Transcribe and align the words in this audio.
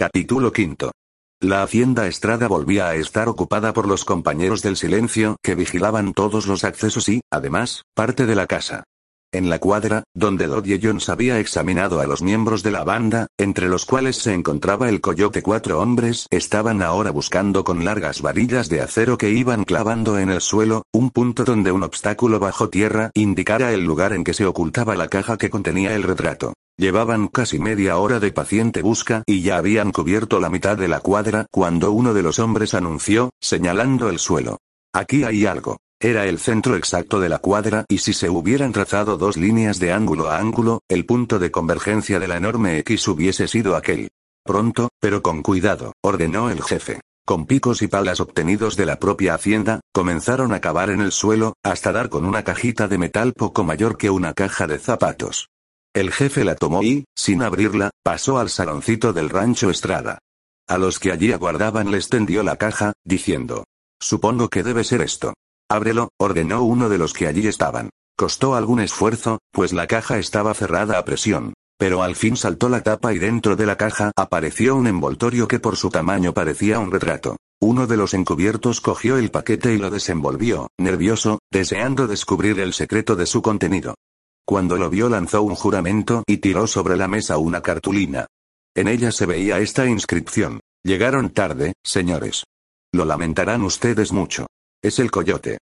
Capítulo 0.00 0.52
quinto. 0.52 0.92
La 1.40 1.64
hacienda 1.64 2.06
Estrada 2.06 2.46
volvía 2.46 2.86
a 2.86 2.94
estar 2.94 3.28
ocupada 3.28 3.72
por 3.72 3.88
los 3.88 4.04
compañeros 4.04 4.62
del 4.62 4.76
silencio 4.76 5.38
que 5.42 5.56
vigilaban 5.56 6.12
todos 6.12 6.46
los 6.46 6.62
accesos 6.62 7.08
y, 7.08 7.20
además, 7.32 7.82
parte 7.96 8.24
de 8.24 8.36
la 8.36 8.46
casa. 8.46 8.84
En 9.32 9.50
la 9.50 9.58
cuadra, 9.58 10.04
donde 10.14 10.46
Dodie 10.46 10.78
Jones 10.80 11.08
había 11.08 11.40
examinado 11.40 11.98
a 11.98 12.06
los 12.06 12.22
miembros 12.22 12.62
de 12.62 12.70
la 12.70 12.84
banda, 12.84 13.26
entre 13.38 13.68
los 13.68 13.86
cuales 13.86 14.14
se 14.18 14.34
encontraba 14.34 14.88
el 14.88 15.00
coyote 15.00 15.42
cuatro 15.42 15.80
hombres, 15.80 16.28
estaban 16.30 16.80
ahora 16.80 17.10
buscando 17.10 17.64
con 17.64 17.84
largas 17.84 18.22
varillas 18.22 18.68
de 18.68 18.82
acero 18.82 19.18
que 19.18 19.30
iban 19.30 19.64
clavando 19.64 20.20
en 20.20 20.30
el 20.30 20.40
suelo, 20.40 20.84
un 20.92 21.10
punto 21.10 21.42
donde 21.42 21.72
un 21.72 21.82
obstáculo 21.82 22.38
bajo 22.38 22.68
tierra 22.68 23.10
indicara 23.14 23.72
el 23.72 23.82
lugar 23.82 24.12
en 24.12 24.22
que 24.22 24.32
se 24.32 24.46
ocultaba 24.46 24.94
la 24.94 25.08
caja 25.08 25.36
que 25.38 25.50
contenía 25.50 25.92
el 25.96 26.04
retrato. 26.04 26.52
Llevaban 26.78 27.26
casi 27.26 27.58
media 27.58 27.98
hora 27.98 28.20
de 28.20 28.30
paciente 28.30 28.82
busca 28.82 29.24
y 29.26 29.42
ya 29.42 29.56
habían 29.56 29.90
cubierto 29.90 30.38
la 30.38 30.48
mitad 30.48 30.78
de 30.78 30.86
la 30.86 31.00
cuadra 31.00 31.46
cuando 31.50 31.90
uno 31.90 32.14
de 32.14 32.22
los 32.22 32.38
hombres 32.38 32.72
anunció, 32.72 33.30
señalando 33.40 34.08
el 34.08 34.20
suelo. 34.20 34.58
Aquí 34.94 35.24
hay 35.24 35.44
algo. 35.44 35.78
Era 36.00 36.26
el 36.26 36.38
centro 36.38 36.76
exacto 36.76 37.18
de 37.18 37.28
la 37.28 37.40
cuadra 37.40 37.84
y 37.88 37.98
si 37.98 38.12
se 38.12 38.30
hubieran 38.30 38.72
trazado 38.72 39.18
dos 39.18 39.36
líneas 39.36 39.80
de 39.80 39.92
ángulo 39.92 40.30
a 40.30 40.38
ángulo, 40.38 40.80
el 40.88 41.04
punto 41.04 41.40
de 41.40 41.50
convergencia 41.50 42.20
de 42.20 42.28
la 42.28 42.36
enorme 42.36 42.78
X 42.78 43.08
hubiese 43.08 43.48
sido 43.48 43.74
aquel. 43.74 44.10
Pronto, 44.44 44.90
pero 45.00 45.20
con 45.20 45.42
cuidado, 45.42 45.94
ordenó 46.00 46.48
el 46.48 46.62
jefe. 46.62 47.00
Con 47.26 47.46
picos 47.46 47.82
y 47.82 47.88
palas 47.88 48.20
obtenidos 48.20 48.76
de 48.76 48.86
la 48.86 49.00
propia 49.00 49.34
hacienda, 49.34 49.80
comenzaron 49.92 50.52
a 50.52 50.60
cavar 50.60 50.90
en 50.90 51.00
el 51.00 51.10
suelo, 51.10 51.54
hasta 51.64 51.90
dar 51.90 52.08
con 52.08 52.24
una 52.24 52.44
cajita 52.44 52.86
de 52.86 52.98
metal 52.98 53.32
poco 53.32 53.64
mayor 53.64 53.96
que 53.96 54.10
una 54.10 54.32
caja 54.32 54.68
de 54.68 54.78
zapatos. 54.78 55.48
El 55.94 56.12
jefe 56.12 56.44
la 56.44 56.54
tomó 56.54 56.82
y, 56.82 57.04
sin 57.16 57.42
abrirla, 57.42 57.90
pasó 58.02 58.38
al 58.38 58.50
saloncito 58.50 59.12
del 59.12 59.30
rancho 59.30 59.70
Estrada. 59.70 60.18
A 60.68 60.78
los 60.78 60.98
que 60.98 61.12
allí 61.12 61.32
aguardaban 61.32 61.90
les 61.90 62.08
tendió 62.08 62.42
la 62.42 62.56
caja, 62.56 62.92
diciendo. 63.04 63.64
Supongo 64.00 64.48
que 64.48 64.62
debe 64.62 64.84
ser 64.84 65.00
esto. 65.00 65.34
Ábrelo, 65.70 66.10
ordenó 66.18 66.62
uno 66.62 66.88
de 66.88 66.98
los 66.98 67.12
que 67.12 67.26
allí 67.26 67.46
estaban. 67.46 67.90
Costó 68.16 68.54
algún 68.54 68.80
esfuerzo, 68.80 69.38
pues 69.52 69.72
la 69.72 69.86
caja 69.86 70.18
estaba 70.18 70.52
cerrada 70.54 70.98
a 70.98 71.04
presión. 71.04 71.54
Pero 71.78 72.02
al 72.02 72.16
fin 72.16 72.36
saltó 72.36 72.68
la 72.68 72.82
tapa 72.82 73.14
y 73.14 73.18
dentro 73.18 73.54
de 73.54 73.64
la 73.64 73.76
caja 73.76 74.10
apareció 74.16 74.74
un 74.74 74.88
envoltorio 74.88 75.46
que 75.46 75.60
por 75.60 75.76
su 75.76 75.90
tamaño 75.90 76.34
parecía 76.34 76.80
un 76.80 76.90
retrato. 76.90 77.36
Uno 77.60 77.86
de 77.86 77.96
los 77.96 78.14
encubiertos 78.14 78.80
cogió 78.80 79.16
el 79.16 79.30
paquete 79.30 79.74
y 79.74 79.78
lo 79.78 79.90
desenvolvió, 79.90 80.68
nervioso, 80.78 81.38
deseando 81.50 82.06
descubrir 82.06 82.60
el 82.60 82.72
secreto 82.72 83.16
de 83.16 83.26
su 83.26 83.42
contenido. 83.42 83.94
Cuando 84.48 84.78
lo 84.78 84.88
vio 84.88 85.10
lanzó 85.10 85.42
un 85.42 85.54
juramento 85.54 86.22
y 86.26 86.38
tiró 86.38 86.66
sobre 86.66 86.96
la 86.96 87.06
mesa 87.06 87.36
una 87.36 87.60
cartulina. 87.60 88.28
En 88.74 88.88
ella 88.88 89.12
se 89.12 89.26
veía 89.26 89.58
esta 89.58 89.84
inscripción. 89.84 90.60
Llegaron 90.82 91.28
tarde, 91.34 91.74
señores. 91.84 92.44
Lo 92.90 93.04
lamentarán 93.04 93.60
ustedes 93.60 94.10
mucho. 94.10 94.46
Es 94.82 95.00
el 95.00 95.10
coyote. 95.10 95.58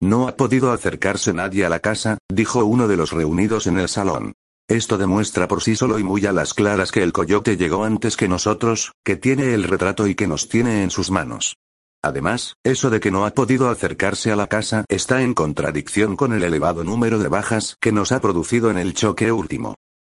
No 0.00 0.28
ha 0.28 0.36
podido 0.36 0.70
acercarse 0.70 1.32
nadie 1.32 1.66
a 1.66 1.68
la 1.68 1.80
casa, 1.80 2.18
dijo 2.32 2.64
uno 2.64 2.86
de 2.86 2.96
los 2.96 3.10
reunidos 3.10 3.66
en 3.66 3.78
el 3.80 3.88
salón. 3.88 4.32
Esto 4.68 4.96
demuestra 4.96 5.48
por 5.48 5.60
sí 5.60 5.74
solo 5.74 5.98
y 5.98 6.04
muy 6.04 6.24
a 6.24 6.32
las 6.32 6.54
claras 6.54 6.92
que 6.92 7.02
el 7.02 7.12
coyote 7.12 7.56
llegó 7.56 7.82
antes 7.82 8.16
que 8.16 8.28
nosotros, 8.28 8.92
que 9.04 9.16
tiene 9.16 9.54
el 9.54 9.64
retrato 9.64 10.06
y 10.06 10.14
que 10.14 10.28
nos 10.28 10.48
tiene 10.48 10.84
en 10.84 10.92
sus 10.92 11.10
manos. 11.10 11.56
Además, 12.02 12.54
eso 12.64 12.88
de 12.88 13.00
que 13.00 13.10
no 13.10 13.26
ha 13.26 13.30
podido 13.30 13.68
acercarse 13.68 14.32
a 14.32 14.36
la 14.36 14.46
casa 14.46 14.84
está 14.88 15.22
en 15.22 15.34
contradicción 15.34 16.16
con 16.16 16.32
el 16.32 16.42
elevado 16.42 16.82
número 16.82 17.18
de 17.18 17.28
bajas 17.28 17.76
que 17.80 17.92
nos 17.92 18.12
ha 18.12 18.20
producido 18.20 18.70
en 18.70 18.78
el 18.78 18.94
choque 18.94 19.30
último. 19.32 19.74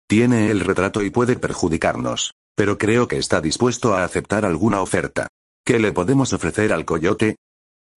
Tiene 0.09 0.51
el 0.51 0.61
retrato 0.61 1.03
y 1.03 1.11
puede 1.11 1.37
perjudicarnos. 1.37 2.33
Pero 2.57 2.79
creo 2.79 3.09
que 3.09 3.19
está 3.19 3.41
dispuesto 3.41 3.95
a 3.95 4.05
aceptar 4.05 4.45
alguna 4.45 4.81
oferta. 4.81 5.29
¿Qué 5.65 5.79
le 5.79 5.93
podemos 5.93 6.33
ofrecer 6.33 6.73
al 6.73 6.85
coyote? 6.85 7.37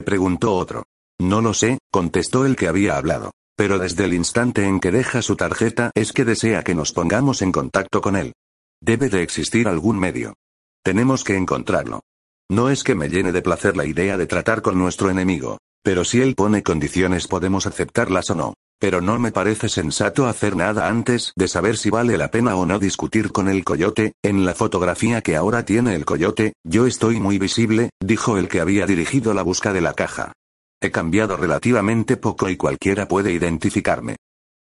Preguntó 0.04 0.56
otro. 0.56 0.84
No 1.20 1.42
lo 1.42 1.54
sé, 1.54 1.80
contestó 1.92 2.46
el 2.46 2.56
que 2.56 2.68
había 2.68 2.98
hablado. 2.98 3.32
Pero 3.56 3.80
desde 3.80 4.06
el 4.06 4.14
instante 4.14 4.66
en 4.66 4.80
que 4.80 4.92
deja 4.92 5.22
su 5.22 5.36
tarjeta 5.36 5.92
es 5.96 6.12
que 6.12 6.26
desea 6.26 6.64
que 6.64 6.76
nos 6.76 6.92
pongamos 6.92 7.42
en 7.42 7.52
contacto 7.52 8.02
con 8.02 8.16
él. 8.16 8.34
Debe 8.82 9.10
de 9.10 9.24
existir 9.24 9.68
algún 9.68 10.00
medio. 10.00 10.34
Tenemos 10.84 11.24
que 11.24 11.36
encontrarlo. 11.36 12.02
No 12.50 12.70
es 12.70 12.84
que 12.84 12.96
me 12.96 13.10
llene 13.10 13.34
de 13.34 13.42
placer 13.42 13.76
la 13.76 13.86
idea 13.86 14.18
de 14.18 14.26
tratar 14.26 14.62
con 14.62 14.78
nuestro 14.78 15.10
enemigo, 15.10 15.58
pero 15.84 16.06
si 16.06 16.22
él 16.22 16.34
pone 16.34 16.64
condiciones 16.64 17.28
podemos 17.28 17.68
aceptarlas 17.68 18.30
o 18.30 18.36
no. 18.36 18.54
Pero 18.80 19.02
no 19.02 19.18
me 19.18 19.32
parece 19.32 19.70
sensato 19.70 20.28
hacer 20.28 20.56
nada 20.56 20.88
antes 20.88 21.34
de 21.36 21.48
saber 21.48 21.78
si 21.78 21.90
vale 21.90 22.16
la 22.16 22.30
pena 22.30 22.56
o 22.56 22.66
no 22.66 22.78
discutir 22.78 23.32
con 23.32 23.48
el 23.48 23.66
coyote. 23.66 24.14
En 24.24 24.46
la 24.46 24.54
fotografía 24.54 25.22
que 25.22 25.36
ahora 25.36 25.66
tiene 25.66 25.96
el 25.96 26.06
coyote, 26.06 26.54
yo 26.64 26.86
estoy 26.86 27.20
muy 27.20 27.40
visible, 27.40 27.90
dijo 28.00 28.38
el 28.38 28.48
que 28.48 28.62
había 28.62 28.86
dirigido 28.86 29.34
la 29.34 29.42
busca 29.42 29.74
de 29.74 29.82
la 29.82 29.94
caja. 29.94 30.34
He 30.80 30.92
cambiado 30.92 31.38
relativamente 31.38 32.18
poco 32.18 32.50
y 32.50 32.56
cualquiera 32.56 33.08
puede 33.08 33.34
identificarme. 33.34 34.16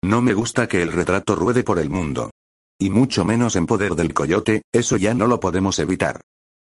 No 0.04 0.22
me 0.22 0.32
gusta 0.32 0.68
que 0.68 0.80
el 0.80 0.92
retrato 0.92 1.34
ruede 1.34 1.64
por 1.64 1.80
el 1.80 1.90
mundo. 1.90 2.30
Y 2.78 2.90
mucho 2.90 3.24
menos 3.24 3.56
en 3.56 3.66
poder 3.66 3.94
del 3.94 4.14
coyote, 4.14 4.62
eso 4.72 4.96
ya 4.96 5.12
no 5.12 5.26
lo 5.26 5.40
podemos 5.40 5.78
evitar. 5.80 6.20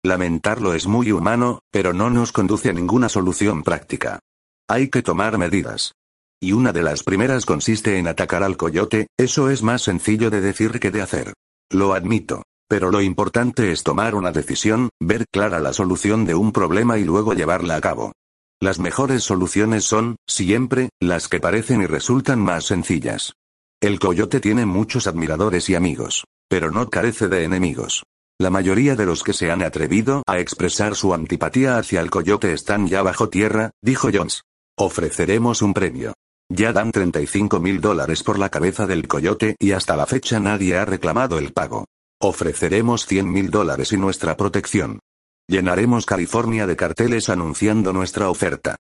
Lamentarlo 0.04 0.74
es 0.74 0.86
muy 0.86 1.10
humano, 1.10 1.60
pero 1.72 1.92
no 1.92 2.08
nos 2.08 2.30
conduce 2.30 2.70
a 2.70 2.72
ninguna 2.72 3.08
solución 3.08 3.62
práctica. 3.62 4.20
Hay 4.68 4.90
que 4.90 5.02
tomar 5.02 5.38
medidas. 5.38 5.92
Y 6.40 6.52
una 6.52 6.72
de 6.72 6.82
las 6.82 7.02
primeras 7.02 7.44
consiste 7.44 7.98
en 7.98 8.06
atacar 8.06 8.44
al 8.44 8.56
coyote, 8.56 9.08
eso 9.18 9.50
es 9.50 9.62
más 9.62 9.82
sencillo 9.82 10.30
de 10.30 10.40
decir 10.40 10.78
que 10.78 10.92
de 10.92 11.02
hacer. 11.02 11.34
Lo 11.70 11.94
admito. 11.94 12.44
Pero 12.68 12.90
lo 12.90 13.00
importante 13.00 13.72
es 13.72 13.82
tomar 13.82 14.14
una 14.14 14.30
decisión, 14.30 14.90
ver 15.00 15.24
clara 15.32 15.58
la 15.58 15.72
solución 15.72 16.26
de 16.26 16.34
un 16.34 16.52
problema 16.52 16.98
y 16.98 17.04
luego 17.04 17.32
llevarla 17.32 17.76
a 17.76 17.80
cabo. 17.80 18.12
Las 18.60 18.78
mejores 18.78 19.24
soluciones 19.24 19.84
son, 19.84 20.16
siempre, 20.28 20.90
las 21.00 21.28
que 21.28 21.40
parecen 21.40 21.80
y 21.80 21.86
resultan 21.86 22.40
más 22.40 22.66
sencillas. 22.66 23.32
El 23.80 23.98
coyote 23.98 24.40
tiene 24.40 24.66
muchos 24.66 25.06
admiradores 25.06 25.70
y 25.70 25.76
amigos. 25.76 26.24
Pero 26.48 26.70
no 26.70 26.88
carece 26.88 27.28
de 27.28 27.44
enemigos. 27.44 28.04
La 28.40 28.50
mayoría 28.50 28.94
de 28.94 29.04
los 29.04 29.24
que 29.24 29.32
se 29.32 29.50
han 29.50 29.62
atrevido 29.62 30.22
a 30.24 30.38
expresar 30.38 30.94
su 30.94 31.12
antipatía 31.12 31.76
hacia 31.76 32.00
el 32.00 32.08
coyote 32.08 32.52
están 32.52 32.86
ya 32.86 33.02
bajo 33.02 33.28
tierra, 33.28 33.72
dijo 33.82 34.10
Jones. 34.14 34.42
Ofreceremos 34.76 35.60
un 35.60 35.74
premio. 35.74 36.14
Ya 36.48 36.72
dan 36.72 36.92
35 36.92 37.58
mil 37.58 37.80
dólares 37.80 38.22
por 38.22 38.38
la 38.38 38.48
cabeza 38.48 38.86
del 38.86 39.08
coyote 39.08 39.56
y 39.58 39.72
hasta 39.72 39.96
la 39.96 40.06
fecha 40.06 40.38
nadie 40.38 40.76
ha 40.76 40.84
reclamado 40.84 41.40
el 41.40 41.52
pago. 41.52 41.86
Ofreceremos 42.20 43.06
100 43.06 43.28
mil 43.28 43.50
dólares 43.50 43.90
y 43.90 43.96
nuestra 43.96 44.36
protección. 44.36 45.00
Llenaremos 45.48 46.06
California 46.06 46.68
de 46.68 46.76
carteles 46.76 47.30
anunciando 47.30 47.92
nuestra 47.92 48.30
oferta. 48.30 48.76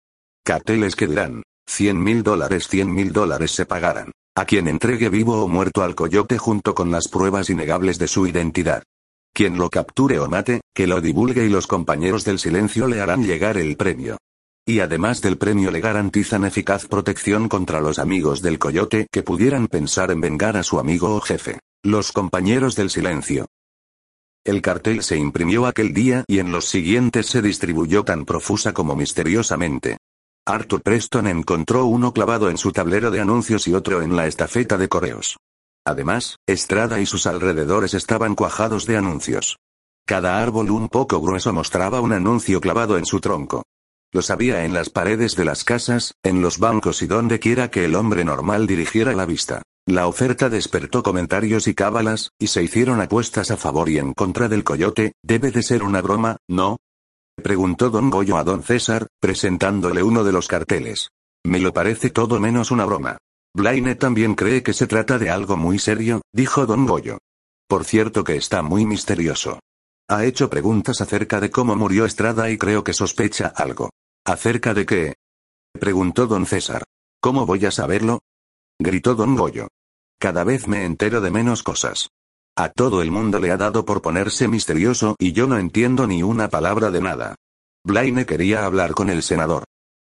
Carteles 0.44 0.96
que 0.96 1.06
dirán, 1.06 1.42
100 1.66 2.02
mil 2.02 2.22
dólares, 2.22 2.68
100 2.68 2.92
mil 2.92 3.10
dólares 3.10 3.52
se 3.52 3.64
pagarán. 3.64 4.12
A 4.36 4.44
quien 4.44 4.68
entregue 4.68 5.08
vivo 5.08 5.42
o 5.42 5.48
muerto 5.48 5.82
al 5.82 5.94
coyote 5.94 6.36
junto 6.36 6.74
con 6.74 6.90
las 6.90 7.08
pruebas 7.08 7.48
innegables 7.48 7.98
de 7.98 8.06
su 8.06 8.26
identidad. 8.26 8.82
Quien 9.36 9.58
lo 9.58 9.68
capture 9.68 10.18
o 10.18 10.30
mate, 10.30 10.62
que 10.74 10.86
lo 10.86 11.02
divulgue 11.02 11.44
y 11.44 11.50
los 11.50 11.66
compañeros 11.66 12.24
del 12.24 12.38
silencio 12.38 12.88
le 12.88 13.02
harán 13.02 13.22
llegar 13.22 13.58
el 13.58 13.76
premio. 13.76 14.16
Y 14.66 14.80
además 14.80 15.20
del 15.20 15.36
premio 15.36 15.70
le 15.70 15.82
garantizan 15.82 16.46
eficaz 16.46 16.86
protección 16.86 17.46
contra 17.46 17.82
los 17.82 17.98
amigos 17.98 18.40
del 18.40 18.58
coyote 18.58 19.08
que 19.12 19.22
pudieran 19.22 19.66
pensar 19.66 20.10
en 20.10 20.22
vengar 20.22 20.56
a 20.56 20.62
su 20.62 20.78
amigo 20.78 21.14
o 21.14 21.20
jefe. 21.20 21.58
Los 21.84 22.12
compañeros 22.12 22.76
del 22.76 22.88
silencio. 22.88 23.44
El 24.42 24.62
cartel 24.62 25.02
se 25.02 25.18
imprimió 25.18 25.66
aquel 25.66 25.92
día 25.92 26.24
y 26.26 26.38
en 26.38 26.50
los 26.50 26.64
siguientes 26.70 27.26
se 27.26 27.42
distribuyó 27.42 28.04
tan 28.04 28.24
profusa 28.24 28.72
como 28.72 28.96
misteriosamente. 28.96 29.98
Arthur 30.46 30.80
Preston 30.80 31.26
encontró 31.26 31.84
uno 31.84 32.14
clavado 32.14 32.48
en 32.48 32.56
su 32.56 32.72
tablero 32.72 33.10
de 33.10 33.20
anuncios 33.20 33.68
y 33.68 33.74
otro 33.74 34.00
en 34.00 34.16
la 34.16 34.28
estafeta 34.28 34.78
de 34.78 34.88
correos. 34.88 35.36
Además, 35.86 36.40
Estrada 36.46 37.00
y 37.00 37.06
sus 37.06 37.26
alrededores 37.28 37.94
estaban 37.94 38.34
cuajados 38.34 38.86
de 38.86 38.96
anuncios. 38.96 39.58
Cada 40.04 40.42
árbol 40.42 40.70
un 40.70 40.88
poco 40.88 41.20
grueso 41.20 41.52
mostraba 41.52 42.00
un 42.00 42.12
anuncio 42.12 42.60
clavado 42.60 42.98
en 42.98 43.06
su 43.06 43.20
tronco. 43.20 43.62
Los 44.12 44.30
había 44.30 44.64
en 44.64 44.74
las 44.74 44.90
paredes 44.90 45.36
de 45.36 45.44
las 45.44 45.62
casas, 45.62 46.14
en 46.24 46.42
los 46.42 46.58
bancos 46.58 47.02
y 47.02 47.06
donde 47.06 47.38
quiera 47.38 47.70
que 47.70 47.84
el 47.84 47.94
hombre 47.94 48.24
normal 48.24 48.66
dirigiera 48.66 49.12
la 49.12 49.26
vista. 49.26 49.62
La 49.86 50.08
oferta 50.08 50.48
despertó 50.48 51.04
comentarios 51.04 51.68
y 51.68 51.74
cábalas, 51.74 52.30
y 52.36 52.48
se 52.48 52.64
hicieron 52.64 53.00
apuestas 53.00 53.52
a 53.52 53.56
favor 53.56 53.88
y 53.88 53.98
en 53.98 54.12
contra 54.12 54.48
del 54.48 54.64
coyote, 54.64 55.12
debe 55.22 55.52
de 55.52 55.62
ser 55.62 55.84
una 55.84 56.02
broma, 56.02 56.38
¿no? 56.48 56.78
Preguntó 57.36 57.90
don 57.90 58.10
Goyo 58.10 58.38
a 58.38 58.44
don 58.44 58.64
César, 58.64 59.06
presentándole 59.20 60.02
uno 60.02 60.24
de 60.24 60.32
los 60.32 60.48
carteles. 60.48 61.10
Me 61.44 61.60
lo 61.60 61.72
parece 61.72 62.10
todo 62.10 62.40
menos 62.40 62.72
una 62.72 62.84
broma. 62.84 63.18
Blaine 63.56 63.94
también 63.94 64.34
cree 64.34 64.62
que 64.62 64.74
se 64.74 64.86
trata 64.86 65.18
de 65.18 65.30
algo 65.30 65.56
muy 65.56 65.78
serio, 65.78 66.20
dijo 66.30 66.66
don 66.66 66.84
Goyo. 66.84 67.16
Por 67.66 67.86
cierto 67.86 68.22
que 68.22 68.36
está 68.36 68.60
muy 68.60 68.84
misterioso. 68.84 69.60
Ha 70.10 70.26
hecho 70.26 70.50
preguntas 70.50 71.00
acerca 71.00 71.40
de 71.40 71.50
cómo 71.50 71.74
murió 71.74 72.04
Estrada 72.04 72.50
y 72.50 72.58
creo 72.58 72.84
que 72.84 72.92
sospecha 72.92 73.46
algo. 73.56 73.88
¿Acerca 74.26 74.74
de 74.74 74.84
qué? 74.84 75.14
preguntó 75.72 76.26
don 76.26 76.44
César. 76.44 76.84
¿Cómo 77.18 77.46
voy 77.46 77.64
a 77.64 77.70
saberlo? 77.70 78.18
gritó 78.78 79.14
don 79.14 79.34
Goyo. 79.36 79.68
Cada 80.20 80.44
vez 80.44 80.68
me 80.68 80.84
entero 80.84 81.22
de 81.22 81.30
menos 81.30 81.62
cosas. 81.62 82.10
A 82.56 82.68
todo 82.68 83.00
el 83.00 83.10
mundo 83.10 83.40
le 83.40 83.52
ha 83.52 83.56
dado 83.56 83.86
por 83.86 84.02
ponerse 84.02 84.48
misterioso 84.48 85.16
y 85.18 85.32
yo 85.32 85.46
no 85.46 85.56
entiendo 85.56 86.06
ni 86.06 86.22
una 86.22 86.50
palabra 86.50 86.90
de 86.90 87.00
nada. 87.00 87.36
Blaine 87.86 88.26
quería 88.26 88.66
hablar 88.66 88.92
con 88.92 89.08
el 89.08 89.22
senador. 89.22 89.64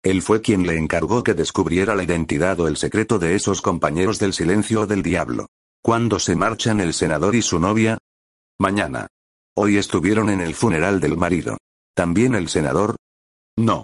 Él 0.07 0.23
fue 0.23 0.41
quien 0.41 0.65
le 0.65 0.77
encargó 0.77 1.25
que 1.25 1.35
descubriera 1.35 1.97
la 1.97 2.05
identidad 2.05 2.61
o 2.61 2.69
el 2.69 2.77
secreto 2.77 3.19
de 3.19 3.35
esos 3.35 3.61
compañeros 3.61 4.21
del 4.21 4.35
silencio 4.35 4.83
o 4.83 4.87
del 4.87 5.03
diablo. 5.03 5.49
¿Cuándo 5.83 6.21
se 6.21 6.37
marchan 6.37 6.79
el 6.79 6.95
senador 6.95 7.35
y 7.35 7.43
su 7.43 7.59
novia? 7.59 7.99
Mañana. 8.57 9.09
Hoy 9.57 9.79
estuvieron 9.79 10.31
en 10.31 10.41
el 10.41 10.55
funeral 10.55 11.01
del 11.01 11.17
marido. 11.17 11.59
¿También 11.93 12.37
el 12.37 12.49
senador? 12.49 12.95
No. 13.57 13.83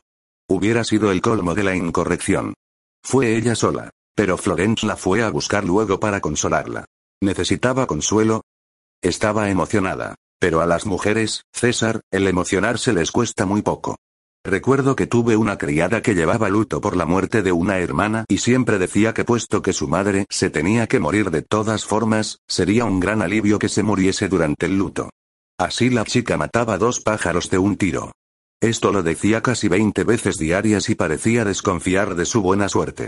Hubiera 0.48 0.84
sido 0.84 1.10
el 1.10 1.20
colmo 1.20 1.56
de 1.56 1.64
la 1.64 1.74
incorrección. 1.74 2.54
Fue 3.02 3.34
ella 3.34 3.56
sola. 3.56 3.90
Pero 4.14 4.38
Florence 4.38 4.86
la 4.86 4.94
fue 4.94 5.24
a 5.24 5.30
buscar 5.30 5.64
luego 5.64 5.98
para 5.98 6.20
consolarla. 6.20 6.84
¿Necesitaba 7.20 7.88
consuelo? 7.88 8.42
Estaba 9.02 9.50
emocionada. 9.50 10.14
Pero 10.38 10.60
a 10.60 10.66
las 10.66 10.86
mujeres, 10.86 11.42
César, 11.52 12.00
el 12.12 12.28
emocionarse 12.28 12.92
les 12.92 13.10
cuesta 13.10 13.44
muy 13.44 13.62
poco. 13.62 13.96
Recuerdo 14.44 14.96
que 14.96 15.06
tuve 15.06 15.36
una 15.36 15.56
criada 15.56 16.02
que 16.02 16.16
llevaba 16.16 16.48
luto 16.48 16.80
por 16.80 16.96
la 16.96 17.06
muerte 17.06 17.42
de 17.42 17.52
una 17.52 17.78
hermana 17.78 18.24
y 18.26 18.38
siempre 18.38 18.78
decía 18.78 19.14
que 19.14 19.24
puesto 19.24 19.62
que 19.62 19.72
su 19.72 19.86
madre 19.86 20.26
se 20.30 20.50
tenía 20.50 20.88
que 20.88 20.98
morir 20.98 21.30
de 21.30 21.42
todas 21.42 21.84
formas, 21.84 22.38
sería 22.48 22.84
un 22.84 22.98
gran 22.98 23.22
alivio 23.22 23.60
que 23.60 23.68
se 23.68 23.84
muriese 23.84 24.28
durante 24.28 24.66
el 24.66 24.76
luto. 24.76 25.10
Así 25.58 25.90
la 25.90 26.04
chica 26.04 26.36
mataba 26.36 26.76
dos 26.76 26.98
pájaros 26.98 27.50
de 27.50 27.58
un 27.58 27.76
tiro. 27.76 28.10
Esto 28.60 28.90
lo 28.90 29.04
decía 29.04 29.42
casi 29.42 29.68
20 29.68 30.02
veces 30.02 30.38
diarias 30.38 30.90
y 30.90 30.96
parecía 30.96 31.44
desconfiar 31.44 32.16
de 32.16 32.24
su 32.24 32.42
buena 32.42 32.68
suerte. 32.68 33.06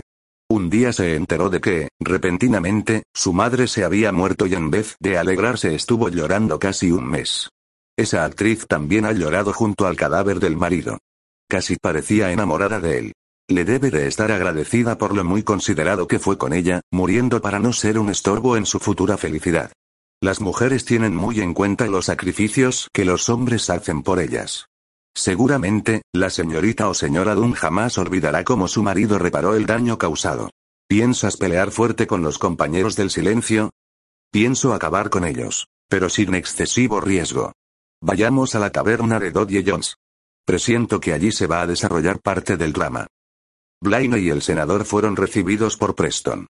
Un 0.49 0.69
día 0.69 0.93
se 0.93 1.15
enteró 1.15 1.49
de 1.49 1.59
que, 1.59 1.89
repentinamente, 1.99 3.03
su 3.13 3.33
madre 3.33 3.67
se 3.67 3.83
había 3.83 4.13
muerto 4.13 4.45
y 4.45 4.53
en 4.53 4.69
vez 4.69 4.95
de 5.01 5.17
alegrarse 5.17 5.75
estuvo 5.75 6.07
llorando 6.07 6.59
casi 6.59 6.91
un 6.91 7.09
mes. 7.09 7.49
Esa 7.97 8.23
actriz 8.23 8.67
también 8.67 9.05
ha 9.05 9.11
llorado 9.11 9.51
junto 9.51 9.85
al 9.85 9.97
cadáver 9.97 10.39
del 10.39 10.55
marido. 10.55 10.99
Casi 11.47 11.77
parecía 11.77 12.31
enamorada 12.31 12.79
de 12.79 12.97
él. 12.97 13.13
Le 13.47 13.63
debe 13.63 13.91
de 13.91 14.07
estar 14.07 14.31
agradecida 14.31 14.97
por 14.97 15.15
lo 15.15 15.23
muy 15.23 15.43
considerado 15.43 16.07
que 16.07 16.17
fue 16.17 16.37
con 16.37 16.51
ella, 16.53 16.81
muriendo 16.91 17.41
para 17.41 17.59
no 17.59 17.73
ser 17.73 17.99
un 17.99 18.09
estorbo 18.09 18.57
en 18.57 18.65
su 18.65 18.79
futura 18.79 19.17
felicidad. 19.17 19.71
Las 20.21 20.41
mujeres 20.41 20.85
tienen 20.85 21.15
muy 21.15 21.41
en 21.41 21.53
cuenta 21.53 21.85
los 21.85 22.05
sacrificios 22.05 22.89
que 22.91 23.05
los 23.05 23.29
hombres 23.29 23.69
hacen 23.69 24.01
por 24.01 24.19
ellas. 24.19 24.65
Seguramente, 25.13 26.01
la 26.13 26.29
señorita 26.29 26.89
o 26.89 26.93
señora 26.93 27.35
Dunn 27.35 27.53
jamás 27.53 27.97
olvidará 27.97 28.43
cómo 28.43 28.67
su 28.67 28.81
marido 28.81 29.19
reparó 29.19 29.55
el 29.55 29.65
daño 29.65 29.97
causado. 29.97 30.49
¿Piensas 30.87 31.37
pelear 31.37 31.71
fuerte 31.71 32.07
con 32.07 32.21
los 32.21 32.37
compañeros 32.37 32.95
del 32.95 33.11
silencio? 33.11 33.71
Pienso 34.31 34.73
acabar 34.73 35.09
con 35.09 35.23
ellos, 35.23 35.67
pero 35.87 36.09
sin 36.09 36.35
excesivo 36.35 36.99
riesgo. 36.99 37.53
Vayamos 38.01 38.55
a 38.55 38.59
la 38.59 38.71
taberna 38.71 39.19
de 39.19 39.31
Dodie 39.31 39.63
Jones. 39.65 39.95
Presiento 40.45 40.99
que 40.99 41.11
allí 41.11 41.31
se 41.31 41.47
va 41.47 41.61
a 41.61 41.67
desarrollar 41.67 42.19
parte 42.19 42.55
del 42.55 42.71
drama. 42.71 43.07
Blaine 43.81 44.19
y 44.19 44.29
el 44.29 44.43
senador 44.43 44.85
fueron 44.85 45.15
recibidos 45.15 45.75
por 45.75 45.95
Preston. 45.95 46.45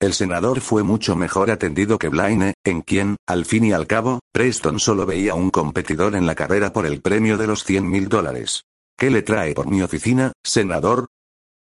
El 0.00 0.14
senador 0.14 0.60
fue 0.60 0.84
mucho 0.84 1.16
mejor 1.16 1.50
atendido 1.50 1.98
que 1.98 2.08
Blaine, 2.08 2.54
en 2.64 2.80
quien, 2.82 3.16
al 3.26 3.44
fin 3.44 3.64
y 3.64 3.72
al 3.72 3.88
cabo, 3.88 4.20
Preston 4.32 4.78
solo 4.78 5.04
veía 5.04 5.34
un 5.34 5.50
competidor 5.50 6.14
en 6.14 6.26
la 6.26 6.36
carrera 6.36 6.72
por 6.72 6.86
el 6.86 7.02
premio 7.02 7.36
de 7.36 7.48
los 7.48 7.64
100 7.64 7.90
mil 7.90 8.08
dólares. 8.08 8.62
¿Qué 8.96 9.10
le 9.10 9.22
trae 9.22 9.52
por 9.52 9.68
mi 9.68 9.82
oficina, 9.82 10.32
senador? 10.44 11.08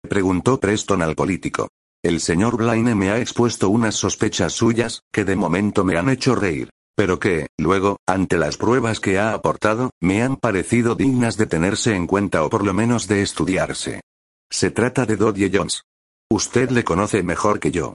preguntó 0.02 0.60
Preston 0.60 1.02
al 1.02 1.16
político. 1.16 1.70
El 2.04 2.20
señor 2.20 2.58
Blaine 2.58 2.96
me 2.96 3.12
ha 3.12 3.20
expuesto 3.20 3.70
unas 3.70 3.96
sospechas 3.96 4.52
suyas, 4.52 5.04
que 5.12 5.24
de 5.24 5.38
momento 5.38 5.86
me 5.86 5.98
han 5.98 6.10
hecho 6.10 6.36
reír. 6.36 6.70
Pero 6.98 7.20
que, 7.20 7.46
luego, 7.60 7.98
ante 8.08 8.38
las 8.38 8.58
pruebas 8.58 9.00
que 9.00 9.20
ha 9.20 9.34
aportado, 9.34 9.92
me 10.02 10.24
han 10.24 10.36
parecido 10.36 10.96
dignas 10.96 11.38
de 11.38 11.46
tenerse 11.46 11.96
en 11.96 12.08
cuenta 12.08 12.44
o 12.44 12.50
por 12.50 12.66
lo 12.66 12.74
menos 12.74 13.08
de 13.08 13.22
estudiarse. 13.22 14.02
Se 14.50 14.72
trata 14.72 15.06
de 15.06 15.16
Dodie 15.16 15.52
Jones. 15.54 15.84
Usted 16.32 16.72
le 16.72 16.84
conoce 16.84 17.22
mejor 17.22 17.60
que 17.60 17.70
yo. 17.70 17.94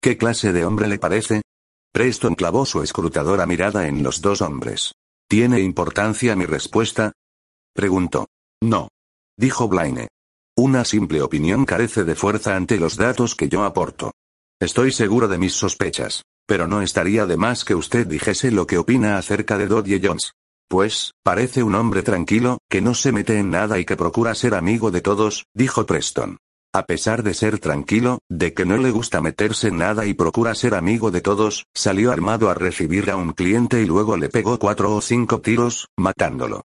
¿Qué 0.00 0.16
clase 0.16 0.52
de 0.52 0.64
hombre 0.64 0.86
le 0.86 1.00
parece? 1.00 1.42
Preston 1.92 2.36
clavó 2.36 2.64
su 2.64 2.80
escrutadora 2.82 3.44
mirada 3.44 3.88
en 3.88 4.04
los 4.04 4.20
dos 4.20 4.40
hombres. 4.40 4.92
¿Tiene 5.28 5.58
importancia 5.58 6.36
mi 6.36 6.46
respuesta? 6.46 7.12
Preguntó. 7.74 8.28
No. 8.62 8.88
Dijo 9.36 9.66
Blaine. 9.66 10.06
Una 10.56 10.84
simple 10.84 11.22
opinión 11.22 11.64
carece 11.64 12.04
de 12.04 12.14
fuerza 12.14 12.54
ante 12.54 12.78
los 12.78 12.96
datos 12.96 13.34
que 13.34 13.48
yo 13.48 13.64
aporto. 13.64 14.12
Estoy 14.60 14.92
seguro 14.92 15.26
de 15.26 15.38
mis 15.38 15.54
sospechas, 15.54 16.22
pero 16.46 16.66
no 16.68 16.82
estaría 16.82 17.26
de 17.26 17.36
más 17.36 17.64
que 17.64 17.74
usted 17.74 18.06
dijese 18.06 18.50
lo 18.50 18.66
que 18.66 18.78
opina 18.78 19.18
acerca 19.18 19.58
de 19.58 19.66
Dodie 19.66 20.00
Jones. 20.02 20.32
Pues, 20.68 21.12
parece 21.22 21.62
un 21.62 21.74
hombre 21.74 22.02
tranquilo, 22.02 22.58
que 22.68 22.80
no 22.80 22.94
se 22.94 23.12
mete 23.12 23.38
en 23.38 23.50
nada 23.50 23.78
y 23.78 23.84
que 23.84 23.96
procura 23.96 24.34
ser 24.34 24.54
amigo 24.54 24.90
de 24.90 25.00
todos, 25.00 25.44
dijo 25.54 25.86
Preston. 25.86 26.38
A 26.74 26.86
pesar 26.86 27.22
de 27.22 27.34
ser 27.34 27.60
tranquilo, 27.60 28.18
de 28.28 28.52
que 28.52 28.64
no 28.64 28.76
le 28.76 28.90
gusta 28.90 29.20
meterse 29.20 29.68
en 29.68 29.78
nada 29.78 30.06
y 30.06 30.14
procura 30.14 30.56
ser 30.56 30.74
amigo 30.74 31.12
de 31.12 31.20
todos, 31.20 31.66
salió 31.72 32.10
armado 32.10 32.50
a 32.50 32.54
recibir 32.54 33.10
a 33.12 33.16
un 33.16 33.32
cliente 33.32 33.80
y 33.80 33.86
luego 33.86 34.16
le 34.16 34.28
pegó 34.28 34.58
cuatro 34.58 34.92
o 34.92 35.00
cinco 35.00 35.40
tiros, 35.40 35.86
matándolo. 35.96 36.62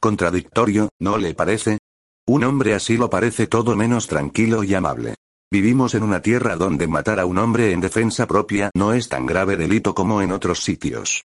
Contradictorio, 0.00 0.88
¿no 0.98 1.16
le 1.16 1.34
parece? 1.34 1.78
Un 2.26 2.42
hombre 2.42 2.74
así 2.74 2.96
lo 2.96 3.08
parece 3.08 3.46
todo 3.46 3.76
menos 3.76 4.08
tranquilo 4.08 4.64
y 4.64 4.74
amable. 4.74 5.14
Vivimos 5.52 5.94
en 5.94 6.02
una 6.02 6.22
tierra 6.22 6.56
donde 6.56 6.88
matar 6.88 7.20
a 7.20 7.26
un 7.26 7.36
hombre 7.36 7.72
en 7.72 7.82
defensa 7.82 8.26
propia 8.26 8.70
no 8.74 8.94
es 8.94 9.10
tan 9.10 9.26
grave 9.26 9.58
delito 9.58 9.94
como 9.94 10.22
en 10.22 10.32
otros 10.32 10.64
sitios. 10.64 11.26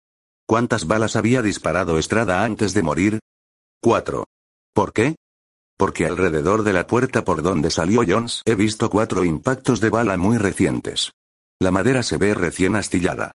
¿Cuántas 0.47 0.87
balas 0.87 1.17
había 1.17 1.43
disparado 1.43 1.99
Estrada 1.99 2.43
antes 2.43 2.73
de 2.73 2.83
morir? 2.83 3.19
Cuatro. 3.83 4.25
¿Por 4.73 4.95
qué? 4.95 5.17
Porque 5.77 6.07
alrededor 6.07 6.63
de 6.63 6.73
la 6.73 6.87
puerta 6.87 7.27
por 7.27 7.43
donde 7.43 7.71
salió 7.71 8.05
Jones 8.09 8.41
he 8.47 8.55
visto 8.55 8.89
cuatro 8.89 9.23
impactos 9.23 9.81
de 9.81 9.91
bala 9.91 10.17
muy 10.17 10.39
recientes. 10.39 11.13
La 11.61 11.71
madera 11.71 12.03
se 12.03 12.17
ve 12.17 12.33
recién 12.33 12.75
astillada. 12.75 13.33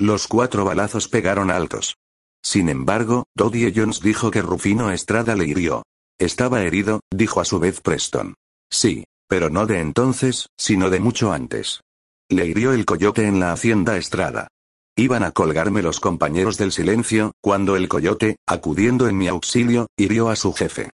Los 0.00 0.26
cuatro 0.26 0.64
balazos 0.64 1.06
pegaron 1.06 1.52
altos. 1.52 1.94
Sin 2.42 2.68
embargo, 2.70 3.22
Dodie 3.36 3.72
Jones 3.72 4.00
dijo 4.00 4.32
que 4.32 4.42
Rufino 4.42 4.90
Estrada 4.90 5.36
le 5.36 5.46
hirió. 5.46 5.84
Estaba 6.18 6.62
herido, 6.62 7.02
dijo 7.12 7.40
a 7.40 7.44
su 7.44 7.60
vez 7.60 7.80
Preston. 7.80 8.34
Sí, 8.68 9.04
pero 9.28 9.50
no 9.50 9.66
de 9.66 9.80
entonces, 9.80 10.48
sino 10.56 10.90
de 10.90 11.00
mucho 11.00 11.32
antes. 11.32 11.80
Le 12.28 12.46
hirió 12.46 12.72
el 12.72 12.84
coyote 12.84 13.26
en 13.26 13.40
la 13.40 13.52
hacienda 13.52 13.96
Estrada. 13.96 14.48
Iban 14.96 15.24
a 15.24 15.32
colgarme 15.32 15.82
los 15.82 16.00
compañeros 16.00 16.56
del 16.56 16.72
silencio, 16.72 17.32
cuando 17.40 17.76
el 17.76 17.88
coyote, 17.88 18.36
acudiendo 18.46 19.08
en 19.08 19.18
mi 19.18 19.28
auxilio, 19.28 19.88
hirió 19.96 20.28
a 20.28 20.36
su 20.36 20.52
jefe. 20.52 20.90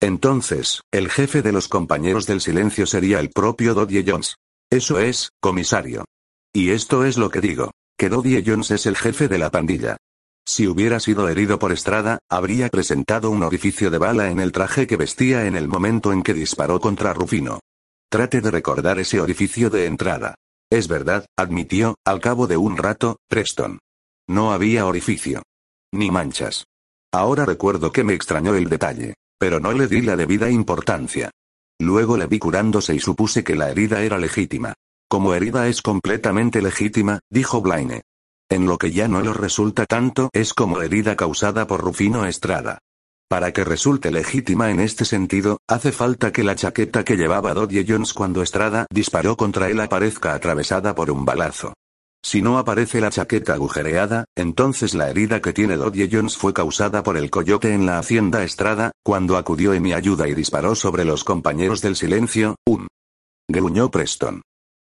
Entonces, 0.00 0.82
el 0.92 1.10
jefe 1.10 1.42
de 1.42 1.52
los 1.52 1.68
compañeros 1.68 2.26
del 2.26 2.40
silencio 2.40 2.86
sería 2.86 3.20
el 3.20 3.30
propio 3.30 3.74
Dodie 3.74 4.04
Jones. 4.06 4.36
Eso 4.70 4.98
es, 4.98 5.30
comisario. 5.40 6.04
Y 6.52 6.70
esto 6.70 7.04
es 7.04 7.18
lo 7.18 7.30
que 7.30 7.40
digo, 7.40 7.70
que 7.98 8.08
Dodie 8.08 8.42
Jones 8.46 8.70
es 8.70 8.86
el 8.86 8.96
jefe 8.96 9.28
de 9.28 9.38
la 9.38 9.50
pandilla. 9.50 9.96
Si 10.46 10.66
hubiera 10.68 11.00
sido 11.00 11.28
herido 11.28 11.58
por 11.58 11.72
Estrada, 11.72 12.18
habría 12.28 12.68
presentado 12.68 13.30
un 13.30 13.42
orificio 13.42 13.90
de 13.90 13.98
bala 13.98 14.30
en 14.30 14.40
el 14.40 14.52
traje 14.52 14.86
que 14.86 14.96
vestía 14.96 15.46
en 15.46 15.56
el 15.56 15.68
momento 15.68 16.12
en 16.12 16.22
que 16.22 16.34
disparó 16.34 16.80
contra 16.80 17.14
Rufino. 17.14 17.60
Trate 18.10 18.40
de 18.40 18.50
recordar 18.50 18.98
ese 18.98 19.20
orificio 19.20 19.70
de 19.70 19.86
entrada. 19.86 20.34
Es 20.70 20.86
verdad, 20.86 21.26
admitió, 21.36 21.96
al 22.04 22.20
cabo 22.20 22.46
de 22.46 22.56
un 22.56 22.76
rato, 22.76 23.16
Preston. 23.28 23.78
No 24.28 24.52
había 24.52 24.86
orificio. 24.86 25.42
Ni 25.92 26.10
manchas. 26.10 26.64
Ahora 27.12 27.44
recuerdo 27.46 27.92
que 27.92 28.04
me 28.04 28.14
extrañó 28.14 28.54
el 28.54 28.68
detalle. 28.68 29.14
Pero 29.38 29.60
no 29.60 29.72
le 29.72 29.88
di 29.88 30.00
la 30.00 30.16
debida 30.16 30.50
importancia. 30.50 31.30
Luego 31.80 32.16
le 32.16 32.26
vi 32.26 32.38
curándose 32.38 32.94
y 32.94 33.00
supuse 33.00 33.42
que 33.42 33.56
la 33.56 33.70
herida 33.70 34.02
era 34.02 34.18
legítima. 34.18 34.74
Como 35.08 35.34
herida 35.34 35.68
es 35.68 35.82
completamente 35.82 36.62
legítima, 36.62 37.20
dijo 37.30 37.60
Blaine. 37.60 38.02
En 38.54 38.66
lo 38.66 38.78
que 38.78 38.92
ya 38.92 39.08
no 39.08 39.20
lo 39.20 39.32
resulta 39.32 39.84
tanto 39.84 40.30
es 40.32 40.54
como 40.54 40.80
herida 40.80 41.16
causada 41.16 41.66
por 41.66 41.80
Rufino 41.80 42.24
Estrada. 42.24 42.78
Para 43.28 43.52
que 43.52 43.64
resulte 43.64 44.12
legítima 44.12 44.70
en 44.70 44.78
este 44.78 45.04
sentido, 45.04 45.58
hace 45.68 45.90
falta 45.90 46.30
que 46.30 46.44
la 46.44 46.54
chaqueta 46.54 47.04
que 47.04 47.16
llevaba 47.16 47.52
Dodie 47.52 47.84
Jones 47.84 48.14
cuando 48.14 48.42
Estrada 48.42 48.86
disparó 48.92 49.36
contra 49.36 49.70
él 49.70 49.80
aparezca 49.80 50.34
atravesada 50.34 50.94
por 50.94 51.10
un 51.10 51.24
balazo. 51.24 51.72
Si 52.22 52.42
no 52.42 52.56
aparece 52.56 53.00
la 53.00 53.10
chaqueta 53.10 53.54
agujereada, 53.54 54.24
entonces 54.36 54.94
la 54.94 55.10
herida 55.10 55.42
que 55.42 55.52
tiene 55.52 55.74
Dodie 55.74 56.08
Jones 56.08 56.36
fue 56.36 56.54
causada 56.54 57.02
por 57.02 57.16
el 57.16 57.30
coyote 57.30 57.74
en 57.74 57.86
la 57.86 57.98
hacienda 57.98 58.44
Estrada, 58.44 58.92
cuando 59.02 59.36
acudió 59.36 59.74
en 59.74 59.82
mi 59.82 59.94
ayuda 59.94 60.28
y 60.28 60.34
disparó 60.34 60.76
sobre 60.76 61.04
los 61.04 61.24
compañeros 61.24 61.80
del 61.80 61.96
silencio, 61.96 62.54
un. 62.64 62.86
Gruñó 63.48 63.90
Preston. 63.90 64.42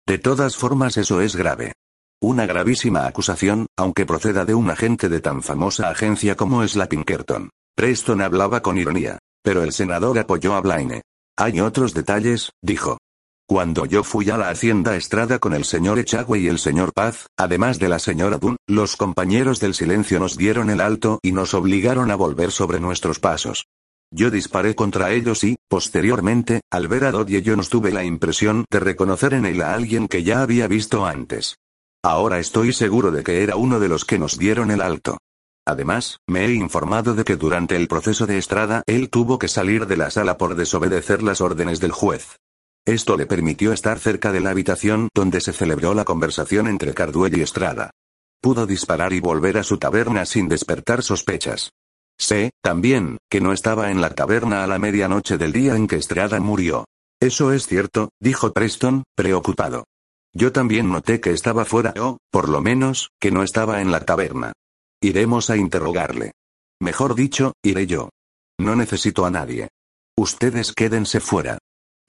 De 0.06 0.16
todas 0.16 0.56
formas 0.56 0.96
eso 0.96 1.20
es 1.20 1.36
grave. 1.36 1.74
Una 2.20 2.46
gravísima 2.46 3.06
acusación, 3.06 3.66
aunque 3.76 4.04
proceda 4.04 4.44
de 4.44 4.52
un 4.52 4.70
agente 4.70 5.08
de 5.08 5.20
tan 5.20 5.40
famosa 5.40 5.88
agencia 5.88 6.34
como 6.34 6.64
es 6.64 6.74
la 6.74 6.88
Pinkerton. 6.88 7.50
Preston 7.76 8.22
hablaba 8.22 8.60
con 8.60 8.76
ironía. 8.76 9.18
Pero 9.40 9.62
el 9.62 9.72
senador 9.72 10.18
apoyó 10.18 10.54
a 10.54 10.60
Blaine. 10.60 11.02
Hay 11.36 11.60
otros 11.60 11.94
detalles, 11.94 12.50
dijo. 12.60 12.98
Cuando 13.46 13.86
yo 13.86 14.02
fui 14.02 14.28
a 14.30 14.36
la 14.36 14.50
hacienda 14.50 14.96
Estrada 14.96 15.38
con 15.38 15.54
el 15.54 15.64
señor 15.64 16.00
Echagüe 16.00 16.40
y 16.40 16.48
el 16.48 16.58
señor 16.58 16.92
Paz, 16.92 17.28
además 17.36 17.78
de 17.78 17.88
la 17.88 18.00
señora 18.00 18.36
Dunn, 18.38 18.56
los 18.66 18.96
compañeros 18.96 19.60
del 19.60 19.74
silencio 19.74 20.18
nos 20.18 20.36
dieron 20.36 20.70
el 20.70 20.80
alto 20.80 21.20
y 21.22 21.30
nos 21.30 21.54
obligaron 21.54 22.10
a 22.10 22.16
volver 22.16 22.50
sobre 22.50 22.80
nuestros 22.80 23.20
pasos. 23.20 23.66
Yo 24.10 24.30
disparé 24.30 24.74
contra 24.74 25.12
ellos 25.12 25.44
y, 25.44 25.56
posteriormente, 25.68 26.62
al 26.70 26.88
ver 26.88 27.04
a 27.04 27.12
Dodie 27.12 27.42
yo 27.42 27.56
nos 27.56 27.68
tuve 27.68 27.92
la 27.92 28.04
impresión 28.04 28.64
de 28.70 28.80
reconocer 28.80 29.34
en 29.34 29.46
él 29.46 29.62
a 29.62 29.72
alguien 29.72 30.08
que 30.08 30.24
ya 30.24 30.42
había 30.42 30.66
visto 30.66 31.06
antes. 31.06 31.56
Ahora 32.08 32.38
estoy 32.38 32.72
seguro 32.72 33.10
de 33.10 33.22
que 33.22 33.42
era 33.42 33.56
uno 33.56 33.80
de 33.80 33.88
los 33.90 34.06
que 34.06 34.18
nos 34.18 34.38
dieron 34.38 34.70
el 34.70 34.80
alto. 34.80 35.18
Además, 35.66 36.20
me 36.26 36.46
he 36.46 36.54
informado 36.54 37.12
de 37.12 37.22
que 37.22 37.36
durante 37.36 37.76
el 37.76 37.86
proceso 37.86 38.26
de 38.26 38.38
Estrada 38.38 38.82
él 38.86 39.10
tuvo 39.10 39.38
que 39.38 39.46
salir 39.46 39.86
de 39.86 39.98
la 39.98 40.10
sala 40.10 40.38
por 40.38 40.54
desobedecer 40.54 41.22
las 41.22 41.42
órdenes 41.42 41.80
del 41.80 41.92
juez. 41.92 42.38
Esto 42.86 43.18
le 43.18 43.26
permitió 43.26 43.74
estar 43.74 43.98
cerca 43.98 44.32
de 44.32 44.40
la 44.40 44.48
habitación 44.48 45.10
donde 45.14 45.42
se 45.42 45.52
celebró 45.52 45.92
la 45.92 46.06
conversación 46.06 46.66
entre 46.66 46.94
Carduel 46.94 47.36
y 47.36 47.42
Estrada. 47.42 47.90
Pudo 48.40 48.66
disparar 48.66 49.12
y 49.12 49.20
volver 49.20 49.58
a 49.58 49.62
su 49.62 49.76
taberna 49.76 50.24
sin 50.24 50.48
despertar 50.48 51.02
sospechas. 51.02 51.72
Sé, 52.18 52.52
también, 52.62 53.18
que 53.28 53.42
no 53.42 53.52
estaba 53.52 53.90
en 53.90 54.00
la 54.00 54.14
taberna 54.14 54.64
a 54.64 54.66
la 54.66 54.78
medianoche 54.78 55.36
del 55.36 55.52
día 55.52 55.76
en 55.76 55.86
que 55.86 55.96
Estrada 55.96 56.40
murió. 56.40 56.86
Eso 57.20 57.52
es 57.52 57.66
cierto, 57.66 58.08
dijo 58.18 58.54
Preston, 58.54 59.02
preocupado. 59.14 59.84
Yo 60.34 60.52
también 60.52 60.90
noté 60.90 61.20
que 61.20 61.30
estaba 61.30 61.64
fuera 61.64 61.94
o, 62.00 62.18
por 62.30 62.48
lo 62.48 62.60
menos, 62.60 63.10
que 63.20 63.30
no 63.30 63.42
estaba 63.42 63.80
en 63.80 63.90
la 63.90 64.04
taberna. 64.04 64.52
Iremos 65.00 65.50
a 65.50 65.56
interrogarle. 65.56 66.32
Mejor 66.80 67.14
dicho, 67.14 67.54
iré 67.62 67.86
yo. 67.86 68.10
No 68.60 68.76
necesito 68.76 69.24
a 69.26 69.30
nadie. 69.30 69.68
Ustedes 70.16 70.72
quédense 70.72 71.20
fuera. 71.20 71.58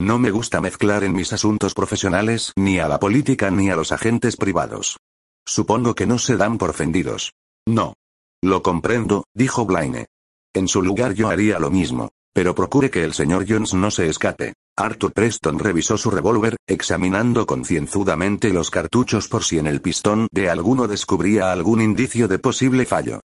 No 0.00 0.18
me 0.18 0.30
gusta 0.30 0.60
mezclar 0.60 1.04
en 1.04 1.12
mis 1.12 1.32
asuntos 1.32 1.74
profesionales 1.74 2.52
ni 2.56 2.78
a 2.78 2.88
la 2.88 2.98
política 2.98 3.50
ni 3.50 3.70
a 3.70 3.76
los 3.76 3.92
agentes 3.92 4.36
privados. 4.36 4.98
Supongo 5.46 5.94
que 5.94 6.06
no 6.06 6.18
se 6.18 6.36
dan 6.36 6.58
por 6.58 6.70
ofendidos. 6.70 7.32
No. 7.66 7.94
Lo 8.42 8.62
comprendo, 8.62 9.24
dijo 9.34 9.66
Blaine. 9.66 10.06
En 10.54 10.68
su 10.68 10.82
lugar 10.82 11.12
yo 11.14 11.28
haría 11.28 11.58
lo 11.58 11.70
mismo. 11.70 12.10
Pero 12.32 12.54
procure 12.54 12.90
que 12.90 13.04
el 13.04 13.12
señor 13.12 13.44
Jones 13.48 13.74
no 13.74 13.90
se 13.90 14.08
escape. 14.08 14.54
Arthur 14.76 15.12
Preston 15.12 15.58
revisó 15.58 15.98
su 15.98 16.10
revólver, 16.10 16.56
examinando 16.66 17.46
concienzudamente 17.46 18.52
los 18.52 18.70
cartuchos 18.70 19.28
por 19.28 19.44
si 19.44 19.58
en 19.58 19.66
el 19.66 19.80
pistón 19.80 20.26
de 20.32 20.50
alguno 20.50 20.88
descubría 20.88 21.52
algún 21.52 21.80
indicio 21.82 22.28
de 22.28 22.38
posible 22.38 22.86
fallo. 22.86 23.20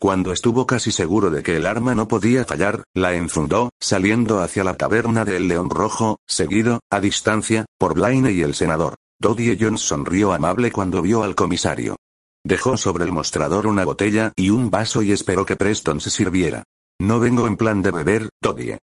Cuando 0.00 0.32
estuvo 0.32 0.66
casi 0.66 0.92
seguro 0.92 1.30
de 1.30 1.42
que 1.42 1.56
el 1.56 1.66
arma 1.66 1.94
no 1.94 2.06
podía 2.06 2.44
fallar, 2.44 2.84
la 2.94 3.14
enfundó, 3.14 3.70
saliendo 3.80 4.40
hacia 4.40 4.62
la 4.62 4.76
taberna 4.76 5.24
del 5.24 5.48
León 5.48 5.70
Rojo, 5.70 6.18
seguido, 6.26 6.80
a 6.88 7.00
distancia, 7.00 7.66
por 7.78 7.94
Blaine 7.94 8.30
y 8.30 8.42
el 8.42 8.54
senador. 8.54 8.94
Dodie 9.20 9.58
Jones 9.60 9.80
sonrió 9.80 10.32
amable 10.32 10.70
cuando 10.70 11.02
vio 11.02 11.24
al 11.24 11.34
comisario. 11.34 11.96
Dejó 12.44 12.76
sobre 12.76 13.04
el 13.04 13.12
mostrador 13.12 13.66
una 13.66 13.84
botella 13.84 14.32
y 14.36 14.50
un 14.50 14.70
vaso 14.70 15.02
y 15.02 15.10
esperó 15.10 15.44
que 15.44 15.56
Preston 15.56 16.00
se 16.00 16.10
sirviera. 16.10 16.62
No 17.00 17.18
vengo 17.18 17.48
en 17.48 17.56
plan 17.56 17.82
de 17.82 17.90
beber, 17.90 18.28
Dodie. 18.40 18.78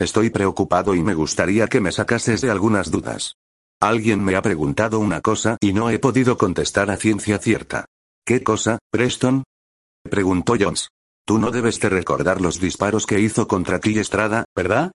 Estoy 0.00 0.30
preocupado 0.30 0.94
y 0.94 1.02
me 1.02 1.12
gustaría 1.12 1.66
que 1.66 1.82
me 1.82 1.92
sacases 1.92 2.40
de 2.40 2.50
algunas 2.50 2.90
dudas. 2.90 3.36
Alguien 3.82 4.24
me 4.24 4.34
ha 4.34 4.40
preguntado 4.40 4.98
una 4.98 5.20
cosa 5.20 5.58
y 5.60 5.74
no 5.74 5.90
he 5.90 5.98
podido 5.98 6.38
contestar 6.38 6.90
a 6.90 6.96
ciencia 6.96 7.36
cierta. 7.36 7.84
¿Qué 8.24 8.42
cosa, 8.42 8.78
Preston? 8.90 9.44
Preguntó 10.02 10.54
Jones. 10.58 10.88
Tú 11.26 11.38
no 11.38 11.50
debes 11.50 11.78
de 11.80 11.90
recordar 11.90 12.40
los 12.40 12.58
disparos 12.60 13.04
que 13.04 13.20
hizo 13.20 13.46
contra 13.46 13.78
ti 13.78 13.98
Estrada, 13.98 14.46
¿verdad? 14.56 14.90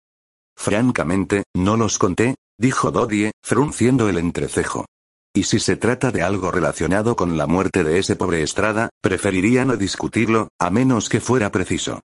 Francamente, 0.55 1.43
no 1.53 1.75
los 1.75 1.99
conté, 1.99 2.35
dijo 2.57 2.91
Dodie, 2.91 3.33
frunciendo 3.43 4.07
el 4.07 4.17
entrecejo. 4.17 4.85
Y 5.35 5.43
si 5.43 5.59
se 5.59 5.75
trata 5.75 6.11
de 6.11 6.21
algo 6.21 6.49
relacionado 6.49 7.17
con 7.17 7.37
la 7.37 7.45
muerte 7.45 7.83
de 7.83 7.99
ese 7.99 8.15
pobre 8.15 8.41
Estrada, 8.41 8.89
preferiría 9.01 9.65
no 9.65 9.75
discutirlo, 9.75 10.47
a 10.59 10.69
menos 10.69 11.09
que 11.09 11.19
fuera 11.19 11.51
preciso. 11.51 11.99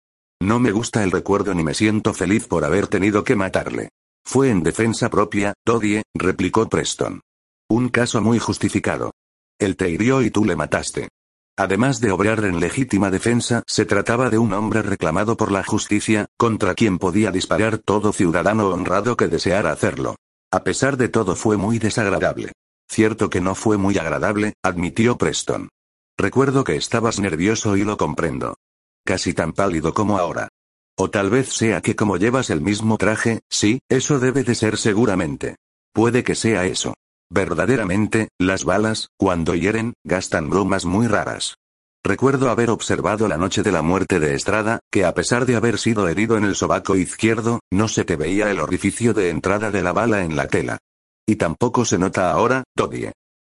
No 0.44 0.60
me 0.60 0.72
gusta 0.72 1.02
el 1.02 1.10
recuerdo 1.10 1.54
ni 1.54 1.64
me 1.64 1.72
siento 1.72 2.12
feliz 2.12 2.46
por 2.46 2.66
haber 2.66 2.86
tenido 2.86 3.24
que 3.24 3.34
matarle. 3.34 3.88
Fue 4.26 4.50
en 4.50 4.62
defensa 4.62 5.08
propia, 5.08 5.54
Dodie, 5.64 6.02
replicó 6.14 6.68
Preston. 6.68 7.22
Un 7.70 7.88
caso 7.88 8.20
muy 8.20 8.38
justificado. 8.38 9.12
Él 9.58 9.74
te 9.74 9.88
hirió 9.88 10.20
y 10.20 10.30
tú 10.30 10.44
le 10.44 10.54
mataste. 10.54 11.08
Además 11.56 11.98
de 12.02 12.10
obrar 12.10 12.44
en 12.44 12.60
legítima 12.60 13.10
defensa, 13.10 13.62
se 13.66 13.86
trataba 13.86 14.28
de 14.28 14.36
un 14.36 14.52
hombre 14.52 14.82
reclamado 14.82 15.34
por 15.38 15.50
la 15.50 15.64
justicia, 15.64 16.26
contra 16.36 16.74
quien 16.74 16.98
podía 16.98 17.30
disparar 17.30 17.78
todo 17.78 18.12
ciudadano 18.12 18.68
honrado 18.68 19.16
que 19.16 19.28
deseara 19.28 19.72
hacerlo. 19.72 20.16
A 20.52 20.62
pesar 20.62 20.98
de 20.98 21.08
todo 21.08 21.36
fue 21.36 21.56
muy 21.56 21.78
desagradable. 21.78 22.52
Cierto 22.86 23.30
que 23.30 23.40
no 23.40 23.54
fue 23.54 23.78
muy 23.78 23.96
agradable, 23.96 24.52
admitió 24.62 25.16
Preston. 25.16 25.70
Recuerdo 26.18 26.64
que 26.64 26.76
estabas 26.76 27.18
nervioso 27.18 27.78
y 27.78 27.84
lo 27.84 27.96
comprendo 27.96 28.56
casi 29.04 29.34
tan 29.34 29.52
pálido 29.52 29.94
como 29.94 30.18
ahora. 30.18 30.49
O 30.96 31.11
tal 31.11 31.30
vez 31.30 31.49
sea 31.52 31.80
que 31.80 31.96
como 31.96 32.16
llevas 32.16 32.50
el 32.50 32.61
mismo 32.61 32.99
traje, 32.99 33.40
sí, 33.50 33.80
eso 33.88 34.18
debe 34.18 34.44
de 34.44 34.54
ser 34.54 34.76
seguramente. 34.76 35.56
Puede 35.92 36.25
que 36.25 36.34
sea 36.34 36.66
eso. 36.66 36.94
Verdaderamente, 37.30 38.28
las 38.38 38.64
balas, 38.64 39.08
cuando 39.16 39.54
hieren, 39.54 39.94
gastan 40.04 40.50
bromas 40.50 40.84
muy 40.84 41.06
raras. 41.08 41.56
Recuerdo 42.04 42.50
haber 42.50 42.68
observado 42.68 43.28
la 43.28 43.38
noche 43.38 43.62
de 43.62 43.73
la 43.73 43.80
muerte 43.80 44.20
de 44.20 44.34
Estrada, 44.34 44.80
que 44.92 45.04
a 45.04 45.14
pesar 45.14 45.46
de 45.46 45.56
haber 45.56 45.78
sido 45.78 46.06
herido 46.06 46.37
en 46.37 46.44
el 46.44 46.54
sobaco 46.54 46.96
izquierdo, 46.96 47.61
no 47.73 47.88
se 47.88 48.04
te 48.04 48.16
veía 48.16 48.50
el 48.50 48.61
orificio 48.61 49.14
de 49.14 49.30
entrada 49.30 49.70
de 49.70 49.82
la 49.82 49.92
bala 49.92 50.23
en 50.23 50.37
la 50.37 50.46
tela. 50.46 50.78
Y 51.26 51.37
tampoco 51.37 51.84
se 51.87 51.99
nota 51.99 52.30
ahora, 52.30 52.64
Todie. 52.76 53.12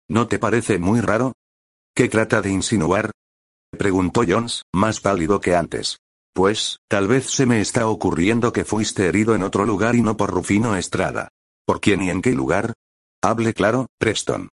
¿No 0.10 0.28
te 0.28 0.38
parece 0.38 0.78
muy 0.80 1.00
raro? 1.00 1.32
¿Qué 1.96 2.10
trata 2.10 2.42
de 2.42 2.50
insinuar? 2.50 3.12
Preguntó 3.82 4.22
Jones, 4.28 4.62
más 4.72 5.00
pálido 5.00 5.42
que 5.42 5.56
antes. 5.56 5.98
Pues, 6.36 6.78
tal 6.88 7.08
vez 7.08 7.32
se 7.32 7.48
me 7.48 7.62
está 7.62 7.88
ocurriendo 7.88 8.54
que 8.54 8.64
fuiste 8.64 9.08
herido 9.08 9.34
en 9.34 9.42
otro 9.42 9.66
lugar 9.66 9.96
y 9.96 10.04
no 10.04 10.16
por 10.16 10.30
Rufino 10.30 10.76
Estrada. 10.76 11.30
¿Por 11.66 11.82
quién 11.82 12.04
y 12.04 12.12
en 12.12 12.22
qué 12.22 12.32
lugar? 12.34 12.74
Hable 13.24 13.56
claro, 13.56 13.88
Preston. 13.98 14.50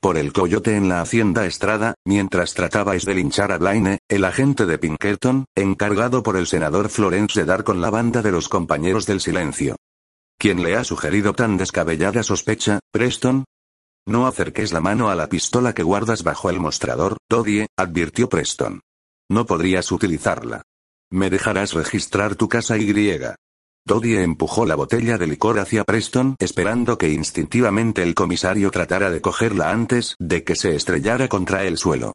Por 0.00 0.16
el 0.16 0.32
coyote 0.32 0.76
en 0.76 0.88
la 0.88 1.00
hacienda 1.00 1.46
Estrada, 1.46 1.94
mientras 2.06 2.54
tratabais 2.54 3.04
de 3.04 3.16
linchar 3.16 3.50
a 3.50 3.58
Blaine, 3.58 3.98
el 4.08 4.24
agente 4.24 4.66
de 4.66 4.78
Pinkerton, 4.78 5.46
encargado 5.56 6.22
por 6.22 6.36
el 6.36 6.46
senador 6.46 6.90
Florence 6.90 7.40
de 7.40 7.46
dar 7.46 7.64
con 7.64 7.80
la 7.80 7.90
banda 7.90 8.22
de 8.22 8.30
los 8.30 8.48
compañeros 8.48 9.04
del 9.04 9.20
silencio. 9.20 9.74
¿Quién 10.38 10.62
le 10.62 10.76
ha 10.76 10.84
sugerido 10.84 11.32
tan 11.32 11.56
descabellada 11.56 12.22
sospecha, 12.22 12.78
Preston? 12.92 13.46
No 14.06 14.26
acerques 14.26 14.72
la 14.72 14.80
mano 14.80 15.10
a 15.10 15.14
la 15.14 15.28
pistola 15.28 15.72
que 15.72 15.82
guardas 15.82 16.22
bajo 16.22 16.50
el 16.50 16.60
mostrador, 16.60 17.16
Dodie, 17.28 17.66
advirtió 17.76 18.28
Preston. 18.28 18.80
No 19.28 19.46
podrías 19.46 19.92
utilizarla. 19.92 20.62
Me 21.10 21.30
dejarás 21.30 21.74
registrar 21.74 22.34
tu 22.34 22.48
casa 22.48 22.78
Y. 22.78 22.92
Dodie 23.86 24.22
empujó 24.22 24.66
la 24.66 24.74
botella 24.74 25.18
de 25.18 25.26
licor 25.26 25.58
hacia 25.58 25.84
Preston, 25.84 26.36
esperando 26.38 26.98
que 26.98 27.08
instintivamente 27.10 28.02
el 28.02 28.14
comisario 28.14 28.70
tratara 28.70 29.10
de 29.10 29.20
cogerla 29.20 29.70
antes 29.70 30.16
de 30.18 30.44
que 30.44 30.54
se 30.54 30.76
estrellara 30.76 31.28
contra 31.28 31.64
el 31.64 31.78
suelo. 31.78 32.12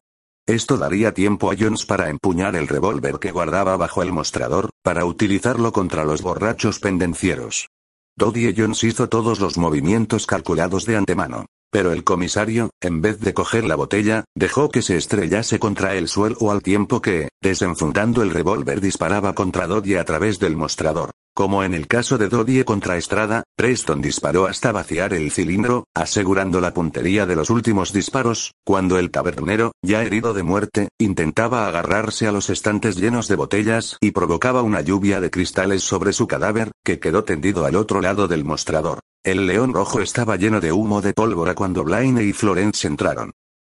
Esto 0.48 0.78
daría 0.78 1.14
tiempo 1.14 1.52
a 1.52 1.56
Jones 1.58 1.86
para 1.86 2.10
empuñar 2.10 2.56
el 2.56 2.68
revólver 2.68 3.18
que 3.20 3.32
guardaba 3.32 3.78
bajo 3.78 4.04
el 4.04 4.12
mostrador, 4.12 4.70
para 4.84 5.04
utilizarlo 5.06 5.74
contra 5.74 6.06
los 6.06 6.22
borrachos 6.22 6.80
pendencieros. 6.80 7.68
Dodie 8.16 8.54
Jones 8.56 8.84
hizo 8.84 9.10
todos 9.10 9.40
los 9.40 9.58
movimientos 9.58 10.28
calculados 10.28 10.86
de 10.86 10.98
antemano. 10.98 11.48
Pero 11.72 11.92
el 11.92 12.04
comisario, 12.04 12.70
en 12.82 13.02
vez 13.02 13.20
de 13.20 13.34
coger 13.34 13.66
la 13.66 13.76
botella, 13.76 14.24
dejó 14.36 14.70
que 14.70 14.82
se 14.82 14.98
estrellase 14.98 15.60
contra 15.60 15.96
el 15.96 16.08
suelo 16.08 16.52
al 16.52 16.62
tiempo 16.62 17.02
que, 17.02 17.30
desenfundando 17.42 18.22
el 18.22 18.32
revólver 18.32 18.82
disparaba 18.82 19.34
contra 19.34 19.68
Dodie 19.68 20.00
a 20.00 20.06
través 20.06 20.40
del 20.40 20.56
mostrador. 20.56 21.12
Como 21.36 21.66
en 21.66 21.74
el 21.74 21.88
caso 21.88 22.18
de 22.18 22.30
Dodie 22.30 22.64
contra 22.64 22.96
Estrada, 22.96 23.44
Preston 23.58 24.02
disparó 24.02 24.46
hasta 24.46 24.72
vaciar 24.72 25.14
el 25.14 25.32
cilindro, 25.32 25.84
asegurando 25.94 26.62
la 26.62 26.74
puntería 26.74 27.26
de 27.26 27.36
los 27.36 27.50
últimos 27.50 27.92
disparos, 27.92 28.54
cuando 28.64 28.98
el 28.98 29.12
tabernero, 29.12 29.74
ya 29.82 30.02
herido 30.02 30.34
de 30.34 30.44
muerte, 30.44 30.88
intentaba 30.98 31.68
agarrarse 31.68 32.26
a 32.26 32.32
los 32.32 32.50
estantes 32.50 32.96
llenos 32.96 33.28
de 33.28 33.36
botellas 33.36 33.98
y 34.00 34.12
provocaba 34.12 34.62
una 34.62 34.80
lluvia 34.80 35.20
de 35.20 35.30
cristales 35.30 35.84
sobre 35.84 36.14
su 36.14 36.26
cadáver, 36.26 36.72
que 36.86 37.00
quedó 37.00 37.26
tendido 37.26 37.66
al 37.66 37.76
otro 37.76 38.00
lado 38.00 38.30
del 38.30 38.46
mostrador. 38.46 39.02
El 39.26 39.48
león 39.48 39.74
rojo 39.74 40.02
estaba 40.02 40.36
lleno 40.36 40.62
de 40.62 40.72
humo 40.72 41.02
de 41.02 41.12
pólvora 41.12 41.56
cuando 41.56 41.84
Blaine 41.84 42.24
y 42.24 42.32
Florence 42.32 42.86
entraron. 42.86 43.32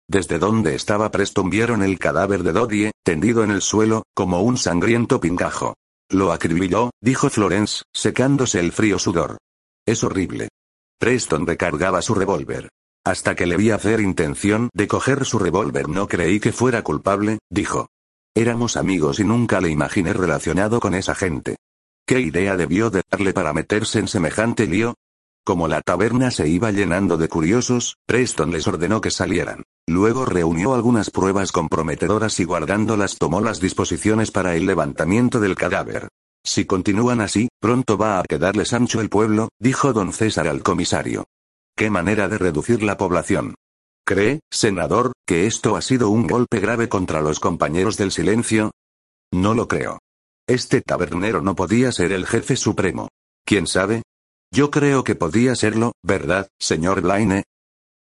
Desde 0.09 0.39
donde 0.39 0.73
estaba 0.73 1.11
Preston 1.11 1.51
vieron 1.51 1.83
el 1.83 1.99
cadáver 1.99 2.41
de 2.41 2.53
Dodie, 2.53 2.91
tendido 3.03 3.43
en 3.43 3.51
el 3.51 3.61
suelo, 3.61 4.01
como 4.15 4.41
un 4.41 4.57
sangriento 4.57 5.19
pingajo. 5.19 5.75
Lo 6.09 6.31
acribilló, 6.31 6.89
dijo 7.01 7.29
Florence, 7.29 7.83
secándose 7.93 8.59
el 8.59 8.71
frío 8.71 8.97
sudor. 8.97 9.37
Es 9.85 10.03
horrible. 10.03 10.49
Preston 10.97 11.45
recargaba 11.45 12.01
su 12.01 12.15
revólver. 12.15 12.69
Hasta 13.05 13.35
que 13.35 13.45
le 13.45 13.55
vi 13.55 13.69
hacer 13.69 13.99
intención 13.99 14.71
de 14.73 14.87
coger 14.87 15.23
su 15.23 15.37
revólver 15.37 15.87
no 15.87 16.07
creí 16.07 16.39
que 16.39 16.51
fuera 16.51 16.81
culpable, 16.81 17.37
dijo. 17.51 17.89
Éramos 18.33 18.75
amigos 18.75 19.19
y 19.19 19.23
nunca 19.23 19.61
le 19.61 19.69
imaginé 19.69 20.13
relacionado 20.13 20.79
con 20.79 20.95
esa 20.95 21.13
gente. 21.13 21.57
¿Qué 22.07 22.21
idea 22.21 22.57
debió 22.57 22.89
de 22.89 23.03
darle 23.07 23.33
para 23.33 23.53
meterse 23.53 23.99
en 23.99 24.07
semejante 24.07 24.65
lío? 24.65 24.95
Como 25.45 25.67
la 25.67 25.81
taberna 25.81 26.31
se 26.31 26.47
iba 26.47 26.71
llenando 26.71 27.17
de 27.17 27.27
curiosos, 27.27 27.97
Preston 28.05 28.51
les 28.51 28.65
ordenó 28.65 29.01
que 29.01 29.11
salieran. 29.11 29.63
Luego 29.87 30.25
reunió 30.25 30.73
algunas 30.73 31.09
pruebas 31.09 31.51
comprometedoras 31.51 32.39
y 32.39 32.45
guardándolas 32.45 33.17
tomó 33.17 33.41
las 33.41 33.59
disposiciones 33.59 34.31
para 34.31 34.55
el 34.55 34.65
levantamiento 34.65 35.41
del 35.41 35.55
cadáver. 35.55 36.07
Si 36.45 36.65
continúan 36.65 37.19
así, 37.19 37.49
pronto 37.59 37.97
va 37.97 38.19
a 38.19 38.23
quedarles 38.23 38.71
ancho 38.71 39.01
el 39.01 39.09
pueblo, 39.09 39.49
dijo 39.59 39.91
don 39.91 40.13
César 40.13 40.47
al 40.47 40.63
comisario. 40.63 41.25
¿Qué 41.75 41.89
manera 41.89 42.29
de 42.29 42.37
reducir 42.37 42.81
la 42.81 42.97
población? 42.97 43.55
¿Cree, 44.05 44.39
senador, 44.49 45.11
que 45.25 45.45
esto 45.45 45.75
ha 45.75 45.81
sido 45.81 46.09
un 46.09 46.27
golpe 46.27 46.59
grave 46.59 46.87
contra 46.87 47.21
los 47.21 47.39
compañeros 47.41 47.97
del 47.97 48.11
silencio? 48.11 48.71
No 49.33 49.53
lo 49.53 49.67
creo. 49.67 49.99
Este 50.47 50.81
tabernero 50.81 51.41
no 51.41 51.55
podía 51.55 51.91
ser 51.91 52.13
el 52.13 52.25
jefe 52.25 52.55
supremo. 52.55 53.09
¿Quién 53.45 53.67
sabe? 53.67 54.03
Yo 54.53 54.69
creo 54.69 55.03
que 55.03 55.15
podía 55.15 55.55
serlo, 55.55 55.93
¿verdad, 56.03 56.47
señor 56.59 57.01
Blaine? 57.01 57.45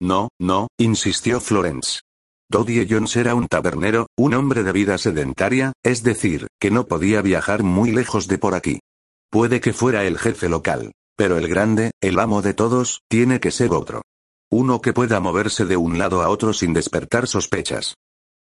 No, 0.01 0.29
no, 0.39 0.69
insistió 0.79 1.39
Florence. 1.41 2.01
Dodie 2.49 2.87
Jones 2.89 3.15
era 3.17 3.35
un 3.35 3.47
tabernero, 3.47 4.07
un 4.17 4.33
hombre 4.33 4.63
de 4.63 4.71
vida 4.71 4.97
sedentaria, 4.97 5.73
es 5.83 6.01
decir, 6.01 6.47
que 6.59 6.71
no 6.71 6.87
podía 6.87 7.21
viajar 7.21 7.61
muy 7.61 7.91
lejos 7.91 8.27
de 8.27 8.39
por 8.39 8.55
aquí. 8.55 8.79
Puede 9.29 9.61
que 9.61 9.73
fuera 9.73 10.05
el 10.05 10.17
jefe 10.17 10.49
local, 10.49 10.93
pero 11.15 11.37
el 11.37 11.47
grande, 11.47 11.91
el 12.01 12.17
amo 12.17 12.41
de 12.41 12.55
todos, 12.55 13.01
tiene 13.07 13.39
que 13.39 13.51
ser 13.51 13.71
otro. 13.71 14.01
Uno 14.49 14.81
que 14.81 14.91
pueda 14.91 15.19
moverse 15.19 15.65
de 15.65 15.77
un 15.77 15.99
lado 15.99 16.23
a 16.23 16.29
otro 16.29 16.53
sin 16.53 16.73
despertar 16.73 17.27
sospechas. 17.27 17.93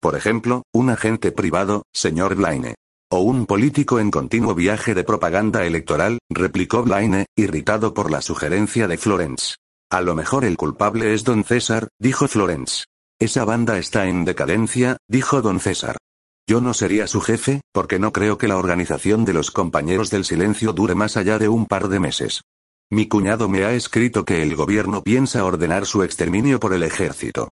Por 0.00 0.14
ejemplo, 0.14 0.62
un 0.72 0.90
agente 0.90 1.32
privado, 1.32 1.82
señor 1.92 2.36
Blaine. 2.36 2.76
O 3.08 3.20
un 3.20 3.46
político 3.46 4.00
en 4.00 4.10
continuo 4.10 4.52
viaje 4.56 4.92
de 4.92 5.04
propaganda 5.04 5.64
electoral, 5.64 6.18
replicó 6.28 6.82
Blaine, 6.82 7.26
irritado 7.36 7.94
por 7.94 8.10
la 8.10 8.20
sugerencia 8.20 8.88
de 8.88 8.98
Florence. 8.98 9.54
A 9.92 10.00
lo 10.00 10.16
mejor 10.16 10.44
el 10.44 10.56
culpable 10.56 11.14
es 11.14 11.22
don 11.22 11.44
César, 11.44 11.86
dijo 12.00 12.26
Florence. 12.26 12.86
Esa 13.20 13.44
banda 13.44 13.78
está 13.78 14.08
en 14.08 14.24
decadencia, 14.24 14.96
dijo 15.08 15.40
don 15.40 15.60
César. 15.60 15.98
Yo 16.48 16.60
no 16.60 16.74
sería 16.74 17.06
su 17.06 17.20
jefe, 17.20 17.60
porque 17.72 18.00
no 18.00 18.12
creo 18.12 18.38
que 18.38 18.48
la 18.48 18.56
organización 18.56 19.24
de 19.24 19.34
los 19.34 19.52
compañeros 19.52 20.10
del 20.10 20.24
silencio 20.24 20.72
dure 20.72 20.96
más 20.96 21.16
allá 21.16 21.38
de 21.38 21.48
un 21.48 21.66
par 21.66 21.86
de 21.86 22.00
meses. 22.00 22.42
Mi 22.90 23.06
cuñado 23.06 23.48
me 23.48 23.64
ha 23.64 23.72
escrito 23.72 24.24
que 24.24 24.42
el 24.42 24.56
gobierno 24.56 25.04
piensa 25.04 25.44
ordenar 25.44 25.86
su 25.86 26.02
exterminio 26.02 26.58
por 26.58 26.74
el 26.74 26.82
ejército. 26.82 27.50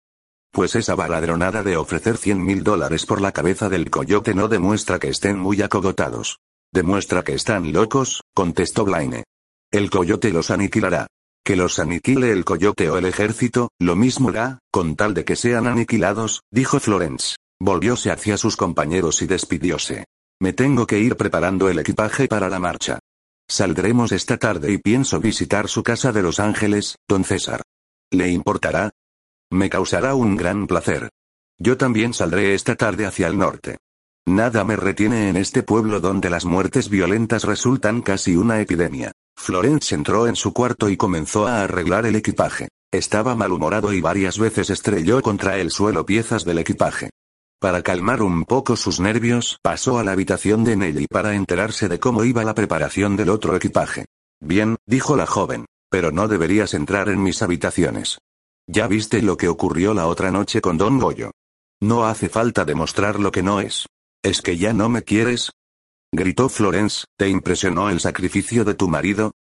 Pues 0.57 0.75
esa 0.75 0.95
baladronada 0.95 1.63
de 1.63 1.77
ofrecer 1.77 2.17
cien 2.17 2.43
mil 2.43 2.65
dólares 2.65 3.05
por 3.05 3.21
la 3.21 3.31
cabeza 3.31 3.69
del 3.69 3.91
coyote 3.91 4.33
no 4.33 4.49
demuestra 4.49 4.99
que 4.99 5.09
estén 5.09 5.39
muy 5.39 5.61
acogotados. 5.61 6.39
Demuestra 6.73 7.23
que 7.23 7.35
están 7.35 7.75
locos, 7.75 8.23
contestó 8.33 8.87
Blaine. 8.87 9.25
El 9.71 9.91
coyote 9.91 10.31
los 10.31 10.51
aniquilará. 10.51 11.09
Que 11.45 11.57
los 11.57 11.79
aniquile 11.79 12.33
el 12.33 12.47
coyote 12.47 12.89
o 12.89 12.97
el 12.97 13.05
ejército, 13.05 13.69
lo 13.79 13.97
mismo 13.97 14.31
hará, 14.31 14.61
con 14.71 14.97
tal 14.97 15.13
de 15.13 15.27
que 15.27 15.37
sean 15.37 15.67
aniquilados, 15.67 16.41
dijo 16.51 16.81
Florence. 16.81 17.37
Volvióse 17.61 18.11
hacia 18.11 18.39
sus 18.39 18.57
compañeros 18.57 19.21
y 19.21 19.27
despidióse. 19.27 20.07
Me 20.41 20.55
tengo 20.55 20.87
que 20.87 20.99
ir 20.99 21.19
preparando 21.19 21.69
el 21.69 21.81
equipaje 21.81 22.29
para 22.29 22.49
la 22.49 22.59
marcha. 22.59 22.99
Saldremos 23.47 24.11
esta 24.11 24.39
tarde 24.39 24.73
y 24.73 24.79
pienso 24.79 25.21
visitar 25.21 25.69
su 25.69 25.83
casa 25.83 26.13
de 26.13 26.23
Los 26.23 26.41
Ángeles, 26.41 26.97
don 27.07 27.25
César. 27.25 27.61
¿Le 28.11 28.31
importará? 28.31 28.91
Me 29.51 29.71
causará 29.71 30.15
un 30.15 30.37
gran 30.37 30.67
placer. 30.67 31.09
Yo 31.59 31.77
también 31.77 32.15
saldré 32.15 32.55
esta 32.55 32.75
tarde 32.75 33.07
hacia 33.07 33.29
el 33.29 33.39
norte. 33.39 33.79
Nada 34.27 34.65
me 34.65 34.75
retiene 34.75 35.29
en 35.29 35.37
este 35.37 35.63
pueblo 35.63 36.01
donde 36.01 36.31
las 36.31 36.45
muertes 36.45 36.89
violentas 36.89 37.45
resultan 37.45 38.03
casi 38.03 38.35
una 38.35 38.61
epidemia. 38.61 39.13
Florence 39.37 39.95
entró 39.95 40.27
en 40.27 40.35
su 40.35 40.53
cuarto 40.53 40.89
y 40.89 40.97
comenzó 40.97 41.47
a 41.47 41.63
arreglar 41.63 42.07
el 42.07 42.17
equipaje. 42.17 42.69
Estaba 42.93 43.37
malhumorado 43.37 43.93
y 43.93 44.01
varias 44.01 44.39
veces 44.39 44.71
estrelló 44.71 45.23
contra 45.23 45.59
el 45.59 45.71
suelo 45.71 46.05
piezas 46.05 46.45
del 46.45 46.59
equipaje. 46.59 47.11
Para 47.61 47.83
calmar 47.83 48.23
un 48.23 48.45
poco 48.45 48.77
sus 48.77 48.99
nervios, 48.99 49.59
pasó 49.63 49.99
a 49.99 50.05
la 50.05 50.13
habitación 50.13 50.65
de 50.65 50.77
Nelly 50.77 51.07
para 51.07 51.35
enterarse 51.35 51.89
de 51.89 52.01
cómo 52.01 52.25
iba 52.25 52.43
la 52.43 52.55
preparación 52.55 53.17
del 53.17 53.29
otro 53.29 53.55
equipaje. 53.55 54.07
Bien, 54.41 54.77
dijo 54.87 55.17
la 55.17 55.27
joven, 55.27 55.67
pero 55.89 56.11
no 56.11 56.27
deberías 56.27 56.75
entrar 56.75 57.09
en 57.09 57.23
mis 57.23 57.43
habitaciones. 57.43 58.19
Ya 58.69 58.89
viste 58.89 59.23
lo 59.23 59.37
que 59.37 59.49
ocurrió 59.49 59.95
la 59.95 60.07
otra 60.07 60.31
noche 60.31 60.61
con 60.61 60.77
Don 60.77 60.99
Goyo. 60.99 61.31
No 61.81 62.07
hace 62.07 62.29
falta 62.29 62.65
demostrar 62.65 63.21
lo 63.21 63.31
que 63.31 63.43
no 63.43 63.61
es. 63.61 63.87
¿Es 64.23 64.43
que 64.43 64.57
ya 64.57 64.73
no 64.73 64.89
me 64.89 65.03
quieres? 65.03 65.53
Gritó 66.13 66.49
Florence, 66.49 67.05
¿te 67.17 67.29
impresionó 67.29 67.91
el 67.91 68.01
sacrificio 68.01 68.65
de 68.65 68.75
tu 68.75 68.89
marido? 68.89 69.33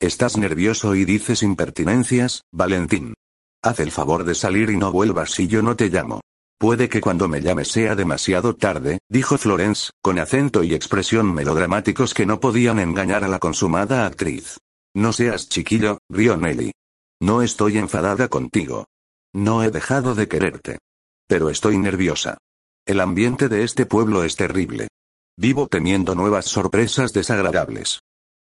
Estás 0.00 0.36
nervioso 0.36 0.94
y 0.94 1.04
dices 1.04 1.42
impertinencias, 1.42 2.42
Valentín. 2.52 3.14
Haz 3.62 3.80
el 3.80 3.92
favor 3.92 4.24
de 4.24 4.34
salir 4.34 4.70
y 4.70 4.76
no 4.76 4.90
vuelvas 4.90 5.30
si 5.30 5.46
yo 5.46 5.62
no 5.62 5.76
te 5.76 5.88
llamo. 5.88 6.20
Puede 6.58 6.88
que 6.88 7.00
cuando 7.00 7.28
me 7.28 7.42
llame 7.42 7.64
sea 7.64 7.94
demasiado 7.94 8.56
tarde, 8.56 8.98
dijo 9.08 9.38
Florence, 9.38 9.90
con 10.02 10.18
acento 10.18 10.64
y 10.64 10.74
expresión 10.74 11.32
melodramáticos 11.32 12.14
que 12.14 12.26
no 12.26 12.40
podían 12.40 12.78
engañar 12.78 13.22
a 13.22 13.28
la 13.28 13.38
consumada 13.38 14.06
actriz. 14.06 14.58
No 14.94 15.12
seas 15.12 15.48
chiquillo, 15.48 15.98
rió 16.08 16.36
Nelly. 16.36 16.72
No 17.20 17.42
estoy 17.42 17.78
enfadada 17.78 18.28
contigo. 18.28 18.86
No 19.32 19.62
he 19.62 19.70
dejado 19.70 20.14
de 20.14 20.28
quererte. 20.28 20.78
Pero 21.26 21.50
estoy 21.50 21.78
nerviosa. 21.78 22.38
El 22.86 23.00
ambiente 23.00 23.48
de 23.48 23.64
este 23.64 23.86
pueblo 23.86 24.24
es 24.24 24.36
terrible. 24.36 24.88
Vivo 25.36 25.66
temiendo 25.68 26.14
nuevas 26.14 26.46
sorpresas 26.46 27.12
desagradables. 27.12 28.00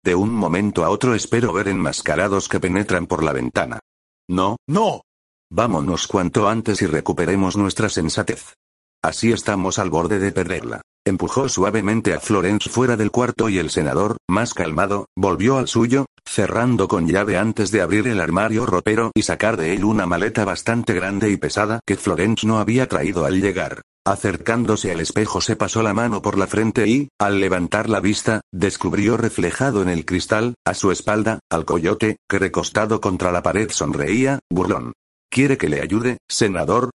De 0.05 0.15
un 0.15 0.33
momento 0.33 0.85
a 0.85 0.91
otro 0.91 1.15
espero 1.15 1.53
ver 1.53 1.69
enmascarados 1.69 2.49
que 2.49 2.61
penetran 2.61 3.07
por 3.07 3.23
la 3.23 3.33
ventana. 3.33 3.81
No, 4.29 4.57
no. 4.67 5.03
Vámonos 5.51 6.07
cuanto 6.07 6.49
antes 6.49 6.81
y 6.83 6.87
recuperemos 6.87 7.57
nuestra 7.57 7.89
sensatez. 7.89 8.55
Así 9.03 9.33
estamos 9.33 9.79
al 9.79 9.91
borde 9.91 10.19
de 10.19 10.33
perderla. 10.33 10.83
Empujó 11.05 11.49
suavemente 11.49 12.13
a 12.13 12.21
Florence 12.21 12.69
fuera 12.69 12.97
del 12.97 13.11
cuarto 13.11 13.49
y 13.49 13.59
el 13.59 13.71
senador, 13.71 14.19
más 14.29 14.53
calmado, 14.53 15.07
volvió 15.17 15.57
al 15.57 15.69
suyo, 15.69 16.07
cerrando 16.29 16.89
con 16.89 17.09
llave 17.09 17.39
antes 17.39 17.71
de 17.71 17.81
abrir 17.81 18.07
el 18.07 18.21
armario 18.21 18.67
ropero 18.67 19.11
y 19.15 19.23
sacar 19.23 19.57
de 19.57 19.73
él 19.73 19.85
una 19.85 20.07
maleta 20.07 20.45
bastante 20.45 20.93
grande 20.93 21.31
y 21.31 21.37
pesada 21.37 21.81
que 21.87 21.97
Florence 21.97 22.47
no 22.47 22.59
había 22.59 22.87
traído 22.87 23.25
al 23.25 23.41
llegar. 23.41 23.83
Acercándose 24.07 24.91
al 24.93 25.01
espejo 25.01 25.41
se 25.41 25.57
pasó 25.57 25.83
la 25.83 25.93
mano 25.93 26.23
por 26.23 26.39
la 26.39 26.47
frente 26.47 26.87
y, 26.87 27.09
al 27.19 27.41
levantar 27.41 27.91
la 27.91 28.01
vista, 28.01 28.41
descubrió 28.53 29.17
reflejado 29.17 29.83
en 29.83 29.89
el 29.89 30.05
cristal, 30.05 30.55
a 30.65 30.75
su 30.75 30.93
espalda, 30.93 31.41
al 31.51 31.65
coyote, 31.65 32.17
que 32.29 32.39
recostado 32.39 33.01
contra 33.01 33.33
la 33.33 33.43
pared 33.43 33.71
sonreía, 33.71 34.39
burlón. 34.51 34.93
¿Quiere 35.31 35.59
que 35.59 35.69
le 35.69 35.83
ayude, 35.83 36.19
senador? 36.29 36.91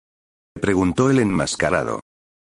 preguntó 0.59 1.11
el 1.11 1.18
enmascarado. 1.18 2.01